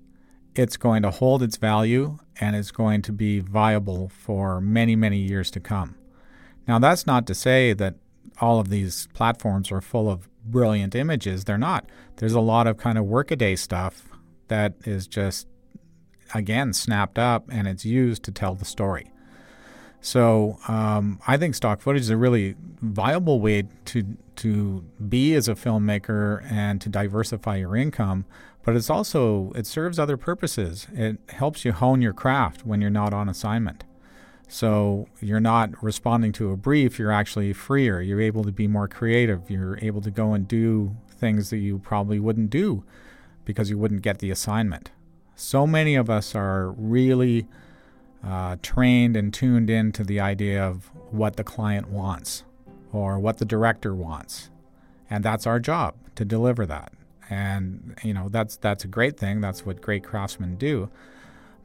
it's 0.55 0.75
going 0.75 1.03
to 1.03 1.11
hold 1.11 1.43
its 1.43 1.57
value 1.57 2.17
and 2.41 2.55
it's 2.55 2.71
going 2.71 3.03
to 3.03 3.11
be 3.11 3.39
viable 3.41 4.09
for 4.09 4.59
many, 4.59 4.95
many 4.95 5.19
years 5.19 5.51
to 5.51 5.59
come. 5.59 5.95
Now, 6.67 6.79
that's 6.79 7.05
not 7.05 7.27
to 7.27 7.35
say 7.35 7.73
that 7.73 7.95
all 8.41 8.59
of 8.59 8.69
these 8.69 9.07
platforms 9.13 9.71
are 9.71 9.81
full 9.81 10.09
of 10.09 10.29
brilliant 10.43 10.95
images. 10.95 11.45
They're 11.45 11.57
not. 11.57 11.85
There's 12.17 12.33
a 12.33 12.39
lot 12.39 12.67
of 12.67 12.77
kind 12.77 12.97
of 12.97 13.05
workaday 13.05 13.55
stuff 13.55 14.09
that 14.47 14.73
is 14.85 15.07
just, 15.07 15.47
again, 16.33 16.73
snapped 16.73 17.17
up 17.17 17.45
and 17.49 17.67
it's 17.67 17.85
used 17.85 18.23
to 18.23 18.31
tell 18.31 18.55
the 18.55 18.65
story. 18.65 19.11
So 20.01 20.59
um, 20.67 21.19
I 21.25 21.35
think 21.37 21.55
stock 21.55 21.81
footage 21.81 22.03
is 22.03 22.11
a 22.11 22.17
really 22.17 22.55
viable 22.81 23.39
way 23.39 23.63
to 23.85 24.17
to 24.35 24.83
be 25.09 25.33
as 25.33 25.47
a 25.47 25.55
filmmaker 25.55 26.45
and 26.51 26.79
to 26.81 26.89
diversify 26.89 27.55
your 27.55 27.75
income. 27.75 28.25
But 28.63 28.75
it's 28.75 28.89
also 28.89 29.51
it 29.55 29.65
serves 29.65 29.97
other 29.97 30.17
purposes. 30.17 30.85
It 30.93 31.17
helps 31.29 31.65
you 31.65 31.71
hone 31.71 32.03
your 32.03 32.13
craft 32.13 32.65
when 32.65 32.81
you're 32.81 32.91
not 32.91 33.13
on 33.13 33.29
assignment. 33.29 33.83
So 34.47 35.07
you're 35.21 35.39
not 35.39 35.81
responding 35.83 36.31
to 36.33 36.51
a 36.51 36.57
brief, 36.57 36.99
you're 36.99 37.11
actually 37.11 37.53
freer. 37.53 38.01
You're 38.01 38.21
able 38.21 38.43
to 38.43 38.51
be 38.51 38.67
more 38.67 38.87
creative. 38.87 39.49
You're 39.49 39.79
able 39.81 40.01
to 40.01 40.11
go 40.11 40.33
and 40.33 40.47
do 40.47 40.95
things 41.09 41.49
that 41.49 41.57
you 41.57 41.79
probably 41.79 42.19
wouldn't 42.19 42.49
do 42.49 42.83
because 43.43 43.69
you 43.69 43.77
wouldn't 43.77 44.01
get 44.01 44.19
the 44.19 44.31
assignment. 44.31 44.91
So 45.35 45.67
many 45.67 45.95
of 45.95 46.09
us 46.09 46.35
are 46.35 46.71
really 46.71 47.47
uh, 48.23 48.57
trained 48.61 49.15
and 49.15 49.33
tuned 49.33 49.69
into 49.69 50.03
the 50.03 50.19
idea 50.19 50.63
of 50.63 50.89
what 51.11 51.35
the 51.35 51.43
client 51.43 51.89
wants 51.89 52.43
or 52.91 53.19
what 53.19 53.37
the 53.37 53.45
director 53.45 53.93
wants. 53.93 54.49
And 55.09 55.23
that's 55.23 55.45
our 55.45 55.59
job 55.59 55.95
to 56.15 56.25
deliver 56.25 56.65
that. 56.65 56.93
And 57.29 57.97
you 58.03 58.13
know 58.13 58.29
that's 58.29 58.55
that's 58.57 58.83
a 58.83 58.87
great 58.87 59.17
thing. 59.17 59.41
That's 59.41 59.65
what 59.65 59.81
great 59.81 60.03
craftsmen 60.03 60.55
do. 60.57 60.89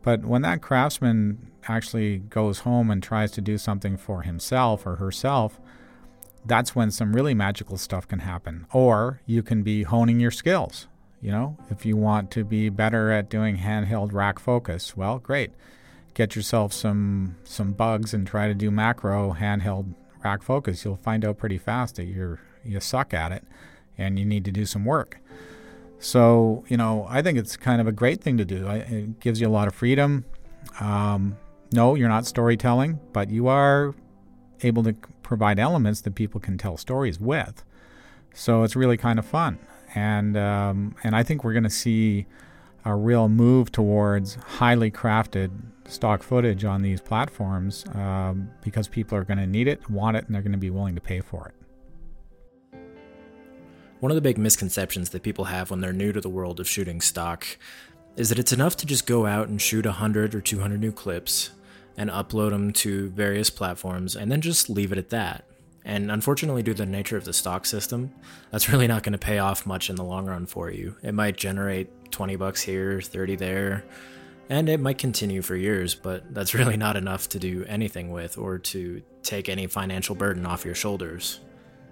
But 0.03 0.25
when 0.25 0.43
that 0.43 0.63
craftsman 0.63 1.51
actually 1.69 2.19
goes 2.19 2.61
home 2.61 2.91
and 2.91 3.03
tries 3.03 3.31
to 3.33 3.41
do 3.41 3.59
something 3.59 3.97
for 3.97 4.23
himself 4.23 4.87
or 4.87 4.97
herself, 4.97 5.61
that's 6.45 6.75
when 6.75 6.91
some 6.91 7.15
really 7.15 7.35
magical 7.35 7.77
stuff 7.77 8.09
can 8.09 8.21
happen. 8.21 8.67
Or 8.73 9.21
you 9.27 9.43
can 9.43 9.63
be 9.63 9.83
honing 9.83 10.21
your 10.21 10.31
skills. 10.31 10.87
You 11.21 11.31
know, 11.31 11.59
if 11.69 11.85
you 11.85 11.97
want 11.97 12.31
to 12.31 12.45
be 12.45 12.71
better 12.71 13.11
at 13.11 13.29
doing 13.29 13.59
handheld 13.59 14.15
rack 14.15 14.39
focus, 14.39 14.97
well, 14.97 15.19
great. 15.19 15.51
Get 16.15 16.35
yourself 16.35 16.73
some 16.73 17.37
some 17.45 17.73
bugs 17.73 18.15
and 18.15 18.27
try 18.27 18.49
to 18.49 18.55
do 18.55 18.71
macro 18.71 19.35
handheld 19.39 19.95
rack 20.25 20.43
focus. 20.43 20.85
You'll 20.85 20.97
find 20.97 21.25
out 21.25 21.37
pretty 21.37 21.59
fast 21.59 21.97
that 21.97 22.05
you're 22.05 22.41
you 22.65 22.81
suck 22.81 23.13
at 23.13 23.33
it 23.33 23.45
and 23.99 24.19
you 24.19 24.25
need 24.25 24.47
to 24.47 24.51
do 24.51 24.65
some 24.65 24.87
work. 24.87 25.19
So, 26.01 26.65
you 26.67 26.77
know, 26.79 27.07
I 27.09 27.21
think 27.23 27.39
it's 27.39 27.57
kind 27.57 27.81
of 27.81 27.87
a 27.87 27.93
great 27.93 28.23
thing 28.23 28.39
to 28.39 28.45
do. 28.45 28.67
It 28.67 29.21
gives 29.21 29.41
you 29.41 29.47
a 29.47 29.51
lot 29.51 29.69
of 29.69 29.75
freedom. 29.75 30.25
Um, 30.81 31.37
no, 31.73 31.95
you're 31.95 32.09
not 32.09 32.27
storytelling, 32.27 32.99
but 33.13 33.31
you 33.31 33.47
are 33.47 33.95
able 34.63 34.83
to 34.85 34.95
provide 35.23 35.59
elements 35.59 36.01
that 36.01 36.15
people 36.15 36.41
can 36.41 36.59
tell 36.59 36.77
stories 36.77 37.21
with. 37.21 37.63
So 38.35 38.63
it's 38.63 38.75
really 38.75 38.97
kind 38.97 39.19
of 39.19 39.27
fun, 39.27 39.59
and 39.95 40.37
um, 40.37 40.95
and 41.03 41.17
I 41.17 41.23
think 41.23 41.43
we're 41.43 41.53
going 41.53 41.65
to 41.65 41.71
see 41.71 42.27
a 42.85 42.95
real 42.95 43.29
move 43.29 43.71
towards 43.73 44.37
highly 44.37 44.91
crafted 44.91 45.51
stock 45.87 46.23
footage 46.23 46.65
on 46.65 46.83
these 46.83 47.01
platforms 47.01 47.85
um, 47.95 48.51
because 48.63 48.89
people 48.89 49.19
are 49.19 49.25
going 49.25 49.39
to 49.39 49.47
need 49.47 49.69
it, 49.69 49.91
want 49.91 50.17
it, 50.17 50.25
and 50.27 50.35
they're 50.35 50.43
going 50.43 50.53
to 50.53 50.59
be 50.59 50.71
willing 50.71 50.95
to 50.95 51.01
pay 51.01 51.21
for 51.21 51.49
it. 51.49 51.60
One 54.01 54.11
of 54.11 54.17
the 54.17 54.23
big 54.23 54.39
misconceptions 54.39 55.11
that 55.11 55.23
people 55.23 55.45
have 55.45 55.71
when 55.71 55.81
they're 55.81 55.93
new 55.93 56.11
to 56.13 56.23
the 56.23 56.29
world 56.31 56.59
of 56.59 56.67
shooting 56.67 57.03
stock 57.03 57.47
is 58.17 58.31
that 58.31 58.39
it's 58.39 58.53
enough 58.53 58.77
to 58.79 58.87
just 58.87 59.07
go 59.07 59.27
out 59.27 59.49
and 59.49 59.61
shoot 59.61 59.85
100 59.85 60.35
or 60.35 60.41
200 60.41 60.81
new 60.81 60.91
clips 60.91 61.51
and 61.99 62.09
upload 62.09 62.51
them 62.51 62.73
to 62.73 63.11
various 63.11 63.51
platforms 63.51 64.17
and 64.17 64.33
then 64.33 64.41
just 64.41 64.71
leave 64.71 64.91
it 64.91 64.97
at 64.97 65.11
that. 65.11 65.45
And 65.85 66.11
unfortunately, 66.11 66.63
due 66.63 66.73
to 66.73 66.85
the 66.85 66.91
nature 66.91 67.19
of 67.19 67.25
the 67.25 67.35
stock 67.35 67.67
system, 67.67 68.15
that's 68.51 68.71
really 68.71 68.87
not 68.87 69.03
going 69.03 69.13
to 69.13 69.19
pay 69.19 69.39
off 69.39 69.67
much 69.67 69.91
in 69.91 69.97
the 69.97 70.05
long 70.05 70.25
run 70.27 70.47
for 70.47 70.71
you. 70.71 70.97
It 71.03 71.13
might 71.13 71.37
generate 71.37 72.11
20 72.11 72.37
bucks 72.37 72.63
here, 72.63 73.03
30 73.03 73.37
there, 73.37 73.85
and 74.49 74.71
it 74.71 74.81
might 74.81 74.97
continue 74.99 75.43
for 75.43 75.57
years, 75.57 75.95
but 75.95 76.33
that's 76.33 76.55
really 76.61 76.79
not 76.79 76.97
enough 76.97 77.29
to 77.31 77.39
do 77.39 77.67
anything 77.69 78.11
with 78.11 78.39
or 78.39 78.59
to 78.59 79.03
take 79.23 79.51
any 79.51 79.67
financial 79.67 80.15
burden 80.15 80.47
off 80.47 80.65
your 80.65 80.75
shoulders. 80.75 81.41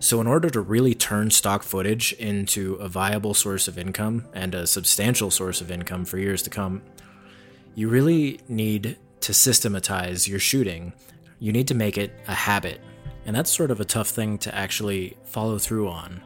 So, 0.01 0.21
in 0.21 0.29
order 0.29 0.49
to 0.51 0.61
really 0.61 0.95
turn 0.95 1.31
stock 1.31 1.65
footage 1.65 2.13
into 2.15 2.75
a 2.75 2.89
viable 2.89 3.35
source 3.35 3.67
of 3.67 3.79
income 3.79 4.29
and 4.33 4.55
a 4.55 4.67
substantial 4.67 5.31
source 5.31 5.61
of 5.61 5.73
income 5.73 6.05
for 6.05 6.19
years 6.19 6.41
to 6.43 6.51
come, 6.51 6.83
you 7.75 7.89
really 7.89 8.41
need 8.49 8.97
to 9.21 9.35
systematize 9.35 10.29
your 10.29 10.39
shooting. 10.39 10.93
You 11.41 11.53
need 11.53 11.67
to 11.69 11.75
make 11.75 11.99
it 11.99 12.13
a 12.29 12.35
habit. 12.35 12.81
And 13.27 13.35
that's 13.35 13.53
sort 13.53 13.73
of 13.73 13.81
a 13.81 13.85
tough 13.85 14.09
thing 14.09 14.39
to 14.39 14.55
actually 14.55 15.17
follow 15.25 15.59
through 15.59 15.89
on. 15.89 16.23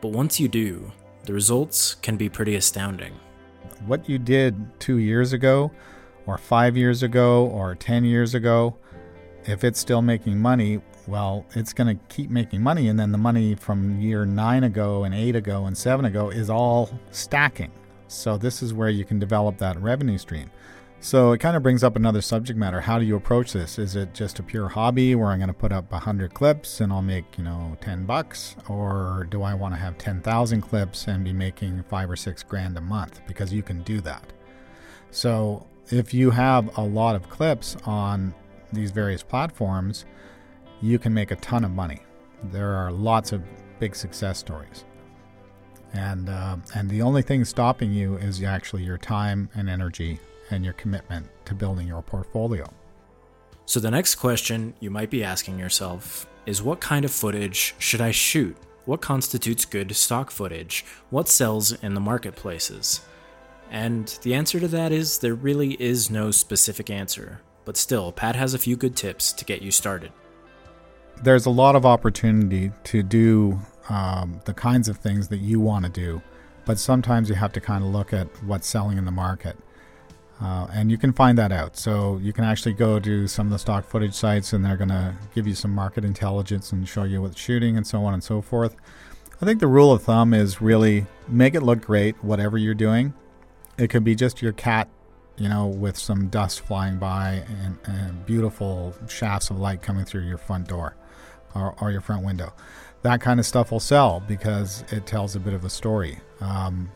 But 0.00 0.08
once 0.08 0.38
you 0.38 0.46
do, 0.46 0.92
the 1.24 1.32
results 1.32 1.96
can 1.96 2.16
be 2.16 2.28
pretty 2.28 2.54
astounding. 2.54 3.12
What 3.86 4.08
you 4.08 4.18
did 4.18 4.80
two 4.80 4.98
years 4.98 5.32
ago, 5.32 5.72
or 6.26 6.38
five 6.38 6.76
years 6.76 7.02
ago, 7.02 7.46
or 7.46 7.74
10 7.74 8.04
years 8.04 8.34
ago, 8.34 8.76
if 9.44 9.64
it's 9.64 9.78
still 9.80 10.02
making 10.02 10.38
money, 10.38 10.80
well, 11.06 11.46
it's 11.54 11.72
going 11.72 11.96
to 11.96 12.04
keep 12.08 12.30
making 12.30 12.62
money. 12.62 12.88
And 12.88 12.98
then 12.98 13.12
the 13.12 13.18
money 13.18 13.54
from 13.54 14.00
year 14.00 14.24
nine 14.24 14.64
ago, 14.64 15.04
and 15.04 15.14
eight 15.14 15.36
ago, 15.36 15.66
and 15.66 15.76
seven 15.76 16.04
ago 16.04 16.30
is 16.30 16.50
all 16.50 16.90
stacking. 17.10 17.72
So, 18.08 18.36
this 18.36 18.62
is 18.62 18.72
where 18.72 18.88
you 18.88 19.04
can 19.04 19.18
develop 19.18 19.58
that 19.58 19.80
revenue 19.80 20.18
stream. 20.18 20.50
So, 21.00 21.32
it 21.32 21.38
kind 21.38 21.56
of 21.56 21.62
brings 21.62 21.82
up 21.82 21.96
another 21.96 22.20
subject 22.20 22.58
matter. 22.58 22.80
How 22.80 22.98
do 22.98 23.04
you 23.04 23.16
approach 23.16 23.52
this? 23.52 23.78
Is 23.78 23.96
it 23.96 24.14
just 24.14 24.38
a 24.38 24.42
pure 24.42 24.68
hobby 24.68 25.14
where 25.14 25.28
I'm 25.28 25.38
going 25.38 25.48
to 25.48 25.54
put 25.54 25.72
up 25.72 25.90
100 25.90 26.32
clips 26.32 26.80
and 26.80 26.92
I'll 26.92 27.02
make, 27.02 27.24
you 27.36 27.44
know, 27.44 27.76
10 27.80 28.06
bucks? 28.06 28.56
Or 28.68 29.26
do 29.30 29.42
I 29.42 29.54
want 29.54 29.74
to 29.74 29.80
have 29.80 29.98
10,000 29.98 30.60
clips 30.60 31.08
and 31.08 31.24
be 31.24 31.32
making 31.32 31.82
five 31.88 32.08
or 32.08 32.16
six 32.16 32.42
grand 32.42 32.76
a 32.78 32.80
month? 32.80 33.20
Because 33.26 33.52
you 33.52 33.62
can 33.62 33.82
do 33.82 34.00
that. 34.02 34.32
So, 35.10 35.66
if 35.90 36.14
you 36.14 36.30
have 36.30 36.76
a 36.78 36.82
lot 36.82 37.16
of 37.16 37.28
clips 37.28 37.76
on 37.84 38.34
these 38.72 38.90
various 38.90 39.22
platforms, 39.22 40.04
you 40.80 40.98
can 40.98 41.12
make 41.12 41.30
a 41.30 41.36
ton 41.36 41.64
of 41.64 41.70
money. 41.70 42.00
There 42.44 42.74
are 42.74 42.92
lots 42.92 43.32
of 43.32 43.42
big 43.78 43.94
success 43.94 44.38
stories. 44.38 44.84
And, 45.92 46.28
uh, 46.28 46.56
and 46.74 46.90
the 46.90 47.02
only 47.02 47.22
thing 47.22 47.44
stopping 47.44 47.92
you 47.92 48.16
is 48.16 48.42
actually 48.42 48.84
your 48.84 48.98
time 48.98 49.48
and 49.54 49.68
energy 49.68 50.18
and 50.50 50.64
your 50.64 50.74
commitment 50.74 51.28
to 51.46 51.54
building 51.54 51.86
your 51.86 52.02
portfolio. 52.02 52.66
So, 53.64 53.80
the 53.80 53.90
next 53.90 54.16
question 54.16 54.74
you 54.78 54.90
might 54.90 55.10
be 55.10 55.24
asking 55.24 55.58
yourself 55.58 56.26
is 56.44 56.62
what 56.62 56.80
kind 56.80 57.04
of 57.04 57.10
footage 57.10 57.74
should 57.78 58.00
I 58.00 58.12
shoot? 58.12 58.56
What 58.84 59.00
constitutes 59.00 59.64
good 59.64 59.96
stock 59.96 60.30
footage? 60.30 60.84
What 61.10 61.28
sells 61.28 61.72
in 61.82 61.94
the 61.94 62.00
marketplaces? 62.00 63.00
And 63.70 64.06
the 64.22 64.34
answer 64.34 64.60
to 64.60 64.68
that 64.68 64.92
is 64.92 65.18
there 65.18 65.34
really 65.34 65.72
is 65.82 66.10
no 66.10 66.30
specific 66.30 66.90
answer. 66.90 67.40
But 67.64 67.76
still, 67.76 68.12
Pat 68.12 68.36
has 68.36 68.54
a 68.54 68.58
few 68.58 68.76
good 68.76 68.94
tips 68.94 69.32
to 69.32 69.44
get 69.44 69.62
you 69.62 69.72
started 69.72 70.12
there's 71.22 71.46
a 71.46 71.50
lot 71.50 71.76
of 71.76 71.86
opportunity 71.86 72.72
to 72.84 73.02
do 73.02 73.58
um, 73.88 74.40
the 74.44 74.54
kinds 74.54 74.88
of 74.88 74.98
things 74.98 75.28
that 75.28 75.38
you 75.38 75.60
want 75.60 75.84
to 75.84 75.90
do, 75.90 76.22
but 76.64 76.78
sometimes 76.78 77.28
you 77.28 77.34
have 77.34 77.52
to 77.52 77.60
kind 77.60 77.84
of 77.84 77.90
look 77.90 78.12
at 78.12 78.26
what's 78.44 78.66
selling 78.66 78.98
in 78.98 79.04
the 79.04 79.10
market. 79.10 79.56
Uh, 80.40 80.66
and 80.72 80.90
you 80.90 80.98
can 80.98 81.12
find 81.12 81.38
that 81.38 81.50
out. 81.50 81.76
So 81.78 82.18
you 82.22 82.32
can 82.32 82.44
actually 82.44 82.74
go 82.74 83.00
to 83.00 83.26
some 83.26 83.46
of 83.46 83.52
the 83.52 83.58
stock 83.58 83.86
footage 83.86 84.12
sites 84.12 84.52
and 84.52 84.62
they're 84.62 84.76
going 84.76 84.90
to 84.90 85.14
give 85.34 85.46
you 85.46 85.54
some 85.54 85.70
market 85.70 86.04
intelligence 86.04 86.72
and 86.72 86.86
show 86.86 87.04
you 87.04 87.22
what's 87.22 87.40
shooting 87.40 87.76
and 87.76 87.86
so 87.86 88.04
on 88.04 88.12
and 88.12 88.22
so 88.22 88.42
forth. 88.42 88.76
I 89.40 89.46
think 89.46 89.60
the 89.60 89.66
rule 89.66 89.92
of 89.92 90.02
thumb 90.02 90.34
is 90.34 90.60
really 90.60 91.06
make 91.26 91.54
it 91.54 91.62
look 91.62 91.80
great, 91.80 92.22
whatever 92.22 92.58
you're 92.58 92.74
doing. 92.74 93.14
It 93.78 93.88
could 93.88 94.04
be 94.04 94.14
just 94.14 94.42
your 94.42 94.52
cat, 94.52 94.88
you 95.38 95.48
know, 95.48 95.66
with 95.66 95.96
some 95.96 96.28
dust 96.28 96.60
flying 96.60 96.98
by 96.98 97.44
and, 97.62 97.78
and 97.84 98.26
beautiful 98.26 98.94
shafts 99.08 99.48
of 99.48 99.58
light 99.58 99.80
coming 99.80 100.04
through 100.04 100.22
your 100.22 100.38
front 100.38 100.68
door 100.68 100.96
or, 101.56 101.74
or 101.80 101.90
your 101.90 102.00
front 102.00 102.24
window. 102.24 102.52
That 103.02 103.20
kind 103.20 103.40
of 103.40 103.46
stuff 103.46 103.70
will 103.70 103.80
sell 103.80 104.22
because 104.26 104.84
it 104.90 105.06
tells 105.06 105.36
a 105.36 105.40
bit 105.40 105.54
of 105.54 105.64
a 105.64 105.70
story. 105.70 106.18
Um, 106.40 106.90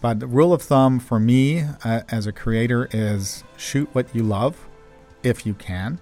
but 0.00 0.18
the 0.18 0.26
rule 0.26 0.52
of 0.52 0.62
thumb 0.62 0.98
for 0.98 1.20
me 1.20 1.64
uh, 1.84 2.02
as 2.08 2.26
a 2.26 2.32
creator 2.32 2.88
is 2.92 3.44
shoot 3.56 3.88
what 3.92 4.14
you 4.14 4.22
love 4.22 4.66
if 5.22 5.46
you 5.46 5.54
can. 5.54 6.00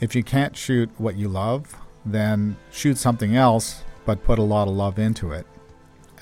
If 0.00 0.14
you 0.14 0.22
can't 0.22 0.56
shoot 0.56 0.90
what 0.96 1.16
you 1.16 1.28
love, 1.28 1.76
then 2.06 2.56
shoot 2.70 2.96
something 2.96 3.36
else, 3.36 3.82
but 4.06 4.22
put 4.22 4.38
a 4.38 4.42
lot 4.42 4.68
of 4.68 4.74
love 4.74 4.98
into 4.98 5.32
it. 5.32 5.46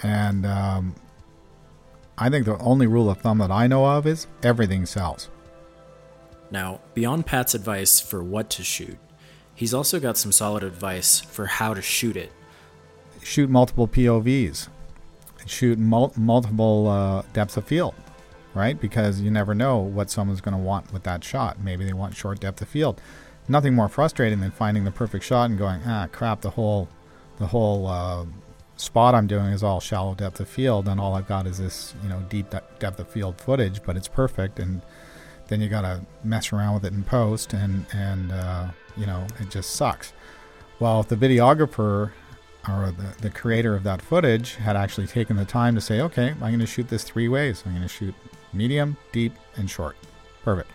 And 0.02 0.44
um, 0.44 0.94
I 2.18 2.30
think 2.30 2.46
the 2.46 2.58
only 2.58 2.86
rule 2.86 3.10
of 3.10 3.18
thumb 3.18 3.38
that 3.38 3.50
I 3.50 3.66
know 3.66 3.84
of 3.84 4.06
is 4.06 4.26
everything 4.42 4.86
sells. 4.86 5.28
Now, 6.50 6.80
beyond 6.94 7.26
Pat's 7.26 7.54
advice 7.54 8.00
for 8.00 8.22
what 8.22 8.50
to 8.50 8.64
shoot, 8.64 8.98
He's 9.56 9.72
also 9.74 9.98
got 9.98 10.18
some 10.18 10.32
solid 10.32 10.62
advice 10.62 11.20
for 11.20 11.46
how 11.46 11.74
to 11.74 11.82
shoot 11.82 12.16
it. 12.16 12.30
Shoot 13.22 13.50
multiple 13.50 13.88
POVs. 13.88 14.68
Shoot 15.46 15.78
mul- 15.78 16.12
multiple 16.16 16.88
uh, 16.88 17.22
depths 17.32 17.56
of 17.56 17.64
field, 17.64 17.94
right? 18.54 18.78
Because 18.78 19.20
you 19.20 19.30
never 19.30 19.54
know 19.54 19.78
what 19.78 20.10
someone's 20.10 20.40
going 20.42 20.56
to 20.56 20.62
want 20.62 20.92
with 20.92 21.04
that 21.04 21.24
shot. 21.24 21.58
Maybe 21.60 21.84
they 21.84 21.94
want 21.94 22.14
short 22.14 22.38
depth 22.40 22.60
of 22.60 22.68
field. 22.68 23.00
Nothing 23.48 23.74
more 23.74 23.88
frustrating 23.88 24.40
than 24.40 24.50
finding 24.50 24.84
the 24.84 24.90
perfect 24.90 25.24
shot 25.24 25.48
and 25.48 25.58
going, 25.58 25.80
ah, 25.86 26.08
crap, 26.12 26.42
the 26.42 26.50
whole, 26.50 26.88
the 27.38 27.46
whole 27.46 27.86
uh, 27.86 28.26
spot 28.76 29.14
I'm 29.14 29.26
doing 29.26 29.46
is 29.46 29.62
all 29.62 29.80
shallow 29.80 30.14
depth 30.14 30.40
of 30.40 30.48
field, 30.48 30.86
and 30.88 31.00
all 31.00 31.14
I've 31.14 31.28
got 31.28 31.46
is 31.46 31.58
this, 31.58 31.94
you 32.02 32.08
know, 32.08 32.20
deep 32.28 32.50
de- 32.50 32.62
depth 32.78 33.00
of 33.00 33.08
field 33.08 33.40
footage, 33.40 33.82
but 33.84 33.96
it's 33.96 34.08
perfect, 34.08 34.58
and 34.58 34.82
then 35.48 35.60
you 35.60 35.68
got 35.68 35.82
to 35.82 36.02
mess 36.24 36.52
around 36.52 36.74
with 36.74 36.84
it 36.84 36.92
in 36.92 37.04
post, 37.04 37.52
and 37.52 37.86
and 37.92 38.32
uh, 38.32 38.68
you 38.96 39.06
know, 39.06 39.26
it 39.40 39.50
just 39.50 39.72
sucks. 39.72 40.12
Well, 40.80 41.00
if 41.00 41.08
the 41.08 41.16
videographer 41.16 42.12
or 42.68 42.92
the, 42.96 43.14
the 43.22 43.30
creator 43.30 43.74
of 43.76 43.82
that 43.84 44.02
footage 44.02 44.56
had 44.56 44.76
actually 44.76 45.06
taken 45.06 45.36
the 45.36 45.44
time 45.44 45.74
to 45.74 45.80
say, 45.80 46.00
okay, 46.00 46.30
I'm 46.30 46.38
going 46.38 46.58
to 46.58 46.66
shoot 46.66 46.88
this 46.88 47.04
three 47.04 47.28
ways. 47.28 47.62
I'm 47.64 47.72
going 47.72 47.82
to 47.82 47.88
shoot 47.88 48.14
medium, 48.52 48.96
deep, 49.12 49.34
and 49.56 49.70
short. 49.70 49.96
Perfect. 50.42 50.70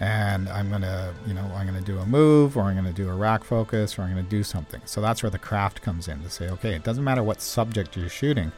and 0.00 0.48
I'm 0.48 0.70
gonna, 0.70 1.12
you 1.26 1.34
know, 1.34 1.44
I'm 1.54 1.66
gonna 1.66 1.82
do 1.82 1.98
a 1.98 2.06
move, 2.06 2.56
or 2.56 2.62
I'm 2.62 2.74
gonna 2.74 2.92
do 2.92 3.08
a 3.10 3.14
rack 3.14 3.44
focus, 3.44 3.98
or 3.98 4.02
I'm 4.02 4.08
gonna 4.10 4.22
do 4.22 4.42
something. 4.42 4.80
So 4.86 5.00
that's 5.02 5.22
where 5.22 5.30
the 5.30 5.38
craft 5.38 5.82
comes 5.82 6.08
in 6.08 6.22
to 6.22 6.30
say, 6.30 6.48
okay, 6.48 6.74
it 6.74 6.82
doesn't 6.84 7.04
matter 7.04 7.22
what 7.22 7.42
subject 7.42 7.96
you're 7.96 8.08
shooting, 8.08 8.50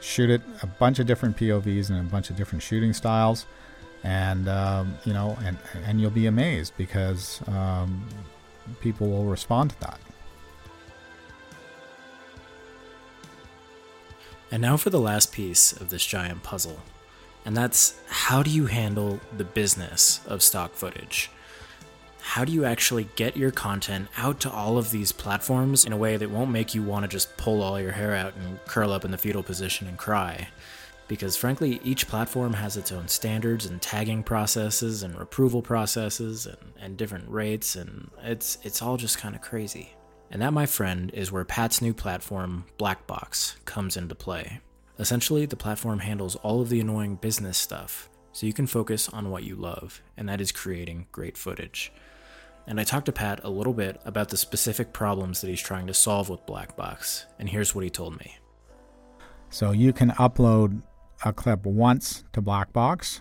shoot 0.00 0.28
it 0.28 0.42
a 0.62 0.66
bunch 0.66 0.98
of 0.98 1.06
different 1.06 1.36
POVs 1.36 1.88
and 1.88 2.00
a 2.00 2.02
bunch 2.02 2.30
of 2.30 2.36
different 2.36 2.62
shooting 2.62 2.92
styles, 2.92 3.46
and 4.06 4.48
um, 4.48 4.94
you 5.04 5.12
know, 5.12 5.36
and 5.44 5.58
and 5.84 6.00
you'll 6.00 6.10
be 6.10 6.26
amazed 6.26 6.72
because 6.76 7.40
um, 7.48 8.06
people 8.80 9.08
will 9.08 9.24
respond 9.24 9.70
to 9.70 9.80
that. 9.80 10.00
And 14.50 14.62
now 14.62 14.76
for 14.76 14.90
the 14.90 15.00
last 15.00 15.32
piece 15.32 15.72
of 15.72 15.90
this 15.90 16.06
giant 16.06 16.42
puzzle 16.44 16.80
and 17.46 17.56
that's 17.56 17.94
how 18.08 18.42
do 18.42 18.50
you 18.50 18.66
handle 18.66 19.20
the 19.34 19.44
business 19.44 20.20
of 20.26 20.42
stock 20.42 20.74
footage? 20.74 21.30
How 22.20 22.44
do 22.44 22.50
you 22.50 22.64
actually 22.64 23.08
get 23.14 23.36
your 23.36 23.52
content 23.52 24.08
out 24.16 24.40
to 24.40 24.50
all 24.50 24.78
of 24.78 24.90
these 24.90 25.12
platforms 25.12 25.84
in 25.84 25.92
a 25.92 25.96
way 25.96 26.16
that 26.16 26.28
won't 26.28 26.50
make 26.50 26.74
you 26.74 26.82
want 26.82 27.04
to 27.04 27.08
just 27.08 27.36
pull 27.36 27.62
all 27.62 27.80
your 27.80 27.92
hair 27.92 28.16
out 28.16 28.34
and 28.34 28.58
curl 28.66 28.90
up 28.90 29.04
in 29.04 29.12
the 29.12 29.16
fetal 29.16 29.44
position 29.44 29.86
and 29.86 29.96
cry? 29.96 30.48
Because 31.08 31.36
frankly, 31.36 31.80
each 31.84 32.08
platform 32.08 32.52
has 32.54 32.76
its 32.76 32.90
own 32.90 33.06
standards 33.08 33.66
and 33.66 33.80
tagging 33.80 34.22
processes 34.22 35.02
and 35.02 35.14
approval 35.16 35.62
processes 35.62 36.46
and, 36.46 36.72
and 36.80 36.96
different 36.96 37.28
rates, 37.28 37.76
and 37.76 38.10
it's 38.22 38.58
it's 38.62 38.82
all 38.82 38.96
just 38.96 39.18
kind 39.18 39.34
of 39.34 39.40
crazy. 39.40 39.94
And 40.30 40.42
that, 40.42 40.52
my 40.52 40.66
friend, 40.66 41.10
is 41.14 41.30
where 41.30 41.44
Pat's 41.44 41.80
new 41.80 41.94
platform, 41.94 42.64
Blackbox, 42.78 43.64
comes 43.64 43.96
into 43.96 44.14
play. 44.16 44.60
Essentially, 44.98 45.46
the 45.46 45.56
platform 45.56 46.00
handles 46.00 46.36
all 46.36 46.60
of 46.60 46.68
the 46.68 46.80
annoying 46.80 47.16
business 47.16 47.56
stuff, 47.56 48.08
so 48.32 48.46
you 48.46 48.52
can 48.52 48.66
focus 48.66 49.08
on 49.08 49.30
what 49.30 49.44
you 49.44 49.54
love, 49.54 50.02
and 50.16 50.28
that 50.28 50.40
is 50.40 50.50
creating 50.50 51.06
great 51.12 51.36
footage. 51.36 51.92
And 52.66 52.80
I 52.80 52.84
talked 52.84 53.06
to 53.06 53.12
Pat 53.12 53.40
a 53.44 53.50
little 53.50 53.74
bit 53.74 54.00
about 54.04 54.30
the 54.30 54.36
specific 54.36 54.92
problems 54.92 55.40
that 55.40 55.48
he's 55.48 55.60
trying 55.60 55.86
to 55.86 55.94
solve 55.94 56.28
with 56.28 56.46
Blackbox, 56.46 57.26
and 57.38 57.48
here's 57.48 57.74
what 57.74 57.84
he 57.84 57.90
told 57.90 58.18
me. 58.18 58.38
So 59.50 59.70
you 59.70 59.92
can 59.92 60.10
upload 60.12 60.82
a 61.24 61.32
clip 61.32 61.64
once 61.64 62.24
to 62.32 62.42
Blackbox, 62.42 63.20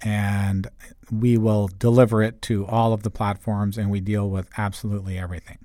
and 0.00 0.68
we 1.10 1.38
will 1.38 1.68
deliver 1.68 2.22
it 2.22 2.42
to 2.42 2.66
all 2.66 2.92
of 2.92 3.02
the 3.02 3.10
platforms, 3.10 3.78
and 3.78 3.90
we 3.90 4.00
deal 4.00 4.28
with 4.28 4.48
absolutely 4.56 5.18
everything. 5.18 5.58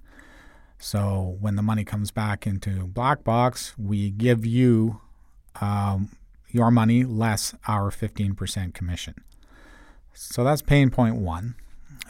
So 0.79 1.37
when 1.39 1.55
the 1.55 1.61
money 1.61 1.83
comes 1.83 2.11
back 2.11 2.45
into 2.45 2.87
Blackbox, 2.87 3.73
we 3.77 4.11
give 4.11 4.45
you 4.45 5.01
um, 5.59 6.09
your 6.49 6.69
money 6.71 7.03
less 7.03 7.55
our 7.67 7.89
15% 7.89 8.73
commission. 8.73 9.15
So 10.13 10.43
that's 10.43 10.61
pain 10.61 10.89
point 10.89 11.15
one. 11.15 11.55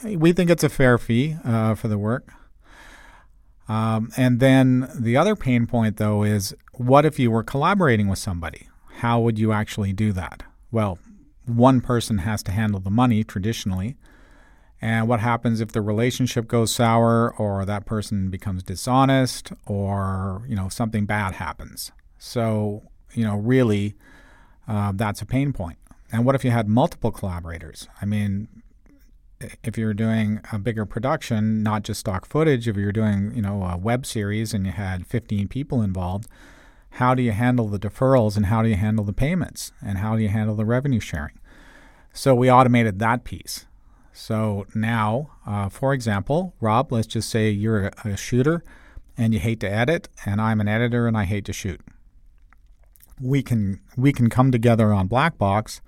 We 0.04 0.32
think 0.32 0.50
it's 0.50 0.64
a 0.64 0.68
fair 0.68 0.98
fee 0.98 1.36
uh, 1.44 1.74
for 1.74 1.88
the 1.88 1.98
work. 1.98 2.32
Um, 3.68 4.10
and 4.16 4.40
then 4.40 4.88
the 4.98 5.16
other 5.16 5.36
pain 5.36 5.66
point, 5.66 5.98
though, 5.98 6.22
is 6.22 6.54
what 6.74 7.04
if 7.04 7.18
you 7.18 7.30
were 7.30 7.42
collaborating 7.42 8.08
with 8.08 8.18
somebody? 8.18 8.68
How 8.98 9.20
would 9.20 9.38
you 9.38 9.52
actually 9.52 9.92
do 9.92 10.12
that? 10.12 10.42
Well, 10.70 10.98
one 11.46 11.80
person 11.80 12.18
has 12.18 12.42
to 12.44 12.52
handle 12.52 12.80
the 12.80 12.90
money 12.90 13.24
traditionally. 13.24 13.96
And 14.80 15.08
what 15.08 15.20
happens 15.20 15.60
if 15.60 15.72
the 15.72 15.82
relationship 15.82 16.46
goes 16.46 16.72
sour 16.72 17.34
or 17.36 17.64
that 17.64 17.84
person 17.84 18.30
becomes 18.30 18.62
dishonest 18.62 19.52
or, 19.66 20.42
you 20.46 20.54
know, 20.54 20.68
something 20.68 21.04
bad 21.04 21.34
happens? 21.34 21.90
So 22.18 22.82
you 23.14 23.24
know, 23.24 23.36
really, 23.36 23.94
uh, 24.66 24.92
that's 24.94 25.22
a 25.22 25.26
pain 25.26 25.52
point. 25.52 25.78
And 26.12 26.24
what 26.24 26.34
if 26.34 26.44
you 26.44 26.50
had 26.50 26.68
multiple 26.68 27.10
collaborators? 27.10 27.88
I 28.00 28.06
mean, 28.06 28.48
if 29.62 29.76
you're 29.76 29.94
doing 29.94 30.40
a 30.52 30.58
bigger 30.58 30.86
production, 30.86 31.62
not 31.62 31.82
just 31.82 32.00
stock 32.00 32.26
footage, 32.26 32.66
if 32.66 32.76
you're 32.76 32.92
doing, 32.92 33.32
you 33.34 33.42
know, 33.42 33.62
a 33.62 33.76
web 33.76 34.06
series 34.06 34.54
and 34.54 34.66
you 34.66 34.72
had 34.72 35.06
15 35.06 35.48
people 35.48 35.82
involved, 35.82 36.28
how 36.98 37.14
do 37.14 37.22
you 37.22 37.32
handle 37.32 37.68
the 37.68 37.78
deferrals 37.78 38.36
and 38.36 38.46
how 38.46 38.62
do 38.62 38.68
you 38.68 38.76
handle 38.76 39.04
the 39.04 39.12
payments 39.12 39.72
and 39.84 39.98
how 39.98 40.16
do 40.16 40.22
you 40.22 40.28
handle 40.28 40.54
the 40.54 40.64
revenue 40.64 41.00
sharing? 41.00 41.38
So 42.12 42.34
we 42.34 42.50
automated 42.50 42.98
that 42.98 43.24
piece. 43.24 43.66
So 44.12 44.66
now, 44.74 45.30
uh, 45.46 45.68
for 45.68 45.92
example, 45.92 46.54
Rob, 46.60 46.92
let's 46.92 47.06
just 47.06 47.30
say 47.30 47.50
you're 47.50 47.86
a, 47.86 47.92
a 48.10 48.16
shooter 48.16 48.64
and 49.16 49.32
you 49.32 49.40
hate 49.40 49.60
to 49.60 49.70
edit, 49.70 50.08
and 50.24 50.40
I'm 50.40 50.60
an 50.60 50.68
editor 50.68 51.08
and 51.08 51.16
I 51.16 51.24
hate 51.24 51.44
to 51.46 51.52
shoot 51.52 51.80
we 53.20 53.42
can 53.42 53.80
we 53.96 54.12
can 54.12 54.28
come 54.28 54.50
together 54.50 54.92
on 54.92 55.08
Blackbox 55.08 55.80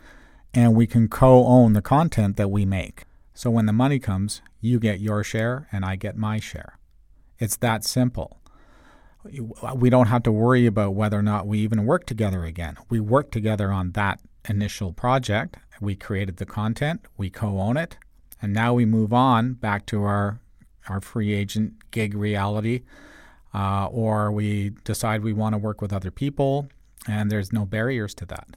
and 0.53 0.75
we 0.75 0.87
can 0.87 1.09
co-own 1.09 1.73
the 1.75 1.83
content 1.83 2.37
that 2.37 2.51
we 2.51 2.65
make. 2.65 3.05
So 3.35 3.51
when 3.51 3.67
the 3.67 3.73
money 3.73 3.99
comes, 3.99 4.43
you 4.61 4.81
get 4.81 5.01
your 5.01 5.23
share 5.23 5.69
and 5.71 5.85
I 5.85 5.97
get 5.97 6.17
my 6.17 6.41
share. 6.41 6.79
It's 7.39 7.57
that 7.59 7.85
simple. 7.85 8.40
We 9.75 9.91
don't 9.91 10.07
have 10.07 10.23
to 10.25 10.33
worry 10.33 10.67
about 10.67 10.95
whether 10.95 11.19
or 11.19 11.23
not 11.23 11.47
we 11.47 11.59
even 11.61 11.85
work 11.85 12.07
together 12.07 12.45
again. 12.45 12.77
We 12.89 13.01
work 13.01 13.31
together 13.31 13.71
on 13.71 13.93
that 13.93 14.21
initial 14.49 14.93
project. 14.93 15.57
We 15.81 15.95
created 15.95 16.37
the 16.39 16.47
content, 16.47 17.07
we 17.17 17.31
co-own 17.31 17.77
it, 17.77 17.97
and 18.43 18.53
now 18.53 18.75
we 18.75 18.85
move 18.85 19.13
on 19.13 19.55
back 19.55 19.87
to 19.87 20.03
our 20.05 20.41
our 20.89 21.01
free 21.01 21.33
agent 21.35 21.91
gig 21.91 22.15
reality, 22.15 22.83
uh, 23.55 23.87
or 23.87 24.33
we 24.33 24.71
decide 24.85 25.23
we 25.23 25.33
want 25.33 25.55
to 25.55 25.59
work 25.59 25.81
with 25.81 25.93
other 25.93 26.11
people 26.11 26.69
and 27.07 27.31
there's 27.31 27.53
no 27.53 27.65
barriers 27.65 28.15
to 28.15 28.27
that. 28.27 28.57